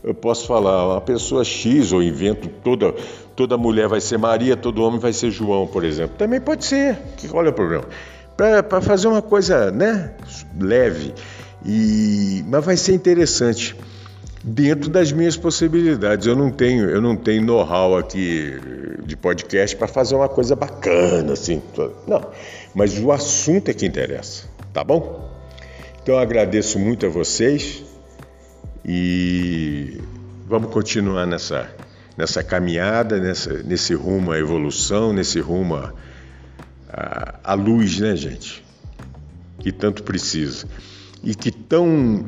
Eu 0.04 0.14
posso 0.14 0.46
falar 0.46 0.94
uma 0.94 1.00
pessoa 1.00 1.44
X 1.44 1.92
ou 1.92 2.02
invento 2.02 2.48
toda 2.62 2.94
toda 3.34 3.56
mulher 3.56 3.88
vai 3.88 4.00
ser 4.00 4.18
Maria, 4.18 4.56
todo 4.56 4.82
homem 4.82 5.00
vai 5.00 5.12
ser 5.12 5.30
João, 5.30 5.66
por 5.66 5.84
exemplo. 5.84 6.16
Também 6.18 6.40
pode 6.40 6.66
ser. 6.66 6.98
Olha 7.32 7.50
o 7.50 7.52
problema 7.52 7.86
para 8.36 8.80
fazer 8.80 9.08
uma 9.08 9.22
coisa 9.22 9.70
né, 9.70 10.12
leve. 10.58 11.14
E, 11.64 12.44
mas 12.48 12.64
vai 12.64 12.76
ser 12.76 12.92
interessante 12.92 13.76
dentro 14.42 14.90
das 14.90 15.12
minhas 15.12 15.36
possibilidades. 15.36 16.26
Eu 16.26 16.34
não 16.34 16.50
tenho, 16.50 16.90
eu 16.90 17.00
não 17.00 17.14
tenho 17.14 17.42
know-how 17.42 17.96
aqui 17.96 18.58
de 19.04 19.16
podcast 19.16 19.76
para 19.76 19.86
fazer 19.86 20.16
uma 20.16 20.28
coisa 20.28 20.56
bacana 20.56 21.34
assim. 21.34 21.62
Não, 22.06 22.26
mas 22.74 22.98
o 22.98 23.12
assunto 23.12 23.70
é 23.70 23.74
que 23.74 23.86
interessa, 23.86 24.44
tá 24.72 24.82
bom? 24.82 25.30
Então 26.02 26.14
eu 26.16 26.20
agradeço 26.20 26.78
muito 26.78 27.06
a 27.06 27.08
vocês 27.08 27.84
e 28.84 30.00
vamos 30.46 30.72
continuar 30.72 31.26
nessa 31.26 31.70
nessa 32.16 32.42
caminhada, 32.42 33.18
nessa, 33.18 33.62
nesse 33.62 33.94
rumo 33.94 34.32
à 34.32 34.38
evolução, 34.38 35.14
nesse 35.14 35.40
rumo 35.40 35.76
a 35.76 35.94
a, 36.92 37.34
a 37.42 37.54
luz, 37.54 37.98
né, 37.98 38.14
gente? 38.14 38.62
Que 39.58 39.72
tanto 39.72 40.02
precisa. 40.02 40.66
E 41.22 41.34
que 41.34 41.50
tão, 41.50 42.26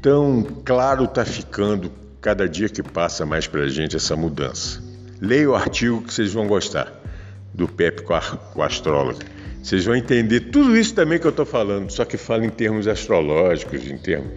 tão 0.00 0.46
claro 0.64 1.04
está 1.04 1.24
ficando 1.24 1.90
cada 2.20 2.48
dia 2.48 2.68
que 2.68 2.82
passa 2.82 3.26
mais 3.26 3.46
para 3.46 3.62
a 3.62 3.68
gente 3.68 3.96
essa 3.96 4.14
mudança. 4.14 4.82
Leia 5.20 5.50
o 5.50 5.54
artigo 5.54 6.02
que 6.02 6.14
vocês 6.14 6.32
vão 6.32 6.46
gostar, 6.46 6.97
do 7.58 7.66
Pepe 7.66 8.02
com 8.02 8.14
a, 8.14 8.20
com 8.20 8.62
a 8.62 8.66
astróloga. 8.66 9.26
Vocês 9.60 9.84
vão 9.84 9.96
entender 9.96 10.40
tudo 10.52 10.76
isso 10.76 10.94
também 10.94 11.18
que 11.18 11.26
eu 11.26 11.30
estou 11.30 11.44
falando, 11.44 11.90
só 11.90 12.04
que 12.04 12.16
fala 12.16 12.46
em 12.46 12.50
termos 12.50 12.86
astrológicos, 12.86 13.84
em 13.90 13.98
termos 13.98 14.30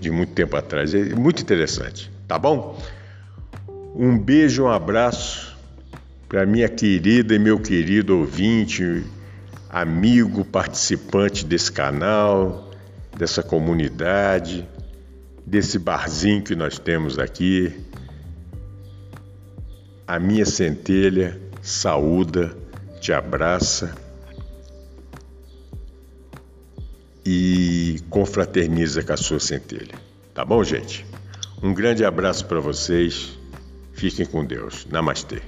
de 0.00 0.10
muito 0.10 0.32
tempo 0.32 0.56
atrás. 0.56 0.92
É 0.92 1.14
muito 1.14 1.40
interessante, 1.40 2.10
tá 2.26 2.36
bom? 2.36 2.76
Um 3.94 4.18
beijo, 4.18 4.64
um 4.64 4.68
abraço 4.68 5.56
para 6.28 6.44
minha 6.44 6.68
querida 6.68 7.36
e 7.36 7.38
meu 7.38 7.60
querido 7.60 8.18
ouvinte, 8.18 9.04
amigo, 9.70 10.44
participante 10.44 11.46
desse 11.46 11.70
canal, 11.70 12.72
dessa 13.16 13.44
comunidade, 13.44 14.68
desse 15.46 15.78
barzinho 15.78 16.42
que 16.42 16.56
nós 16.56 16.80
temos 16.80 17.16
aqui. 17.16 17.72
A 20.04 20.18
minha 20.18 20.44
centelha 20.44 21.45
saúda, 21.66 22.56
te 23.00 23.12
abraça 23.12 23.92
e 27.24 28.00
confraterniza 28.08 29.02
com 29.02 29.12
a 29.12 29.16
sua 29.16 29.40
centelha. 29.40 29.96
Tá 30.32 30.44
bom, 30.44 30.62
gente? 30.62 31.04
Um 31.60 31.74
grande 31.74 32.04
abraço 32.04 32.46
para 32.46 32.60
vocês. 32.60 33.36
Fiquem 33.92 34.24
com 34.24 34.44
Deus. 34.44 34.86
Namastê. 34.88 35.42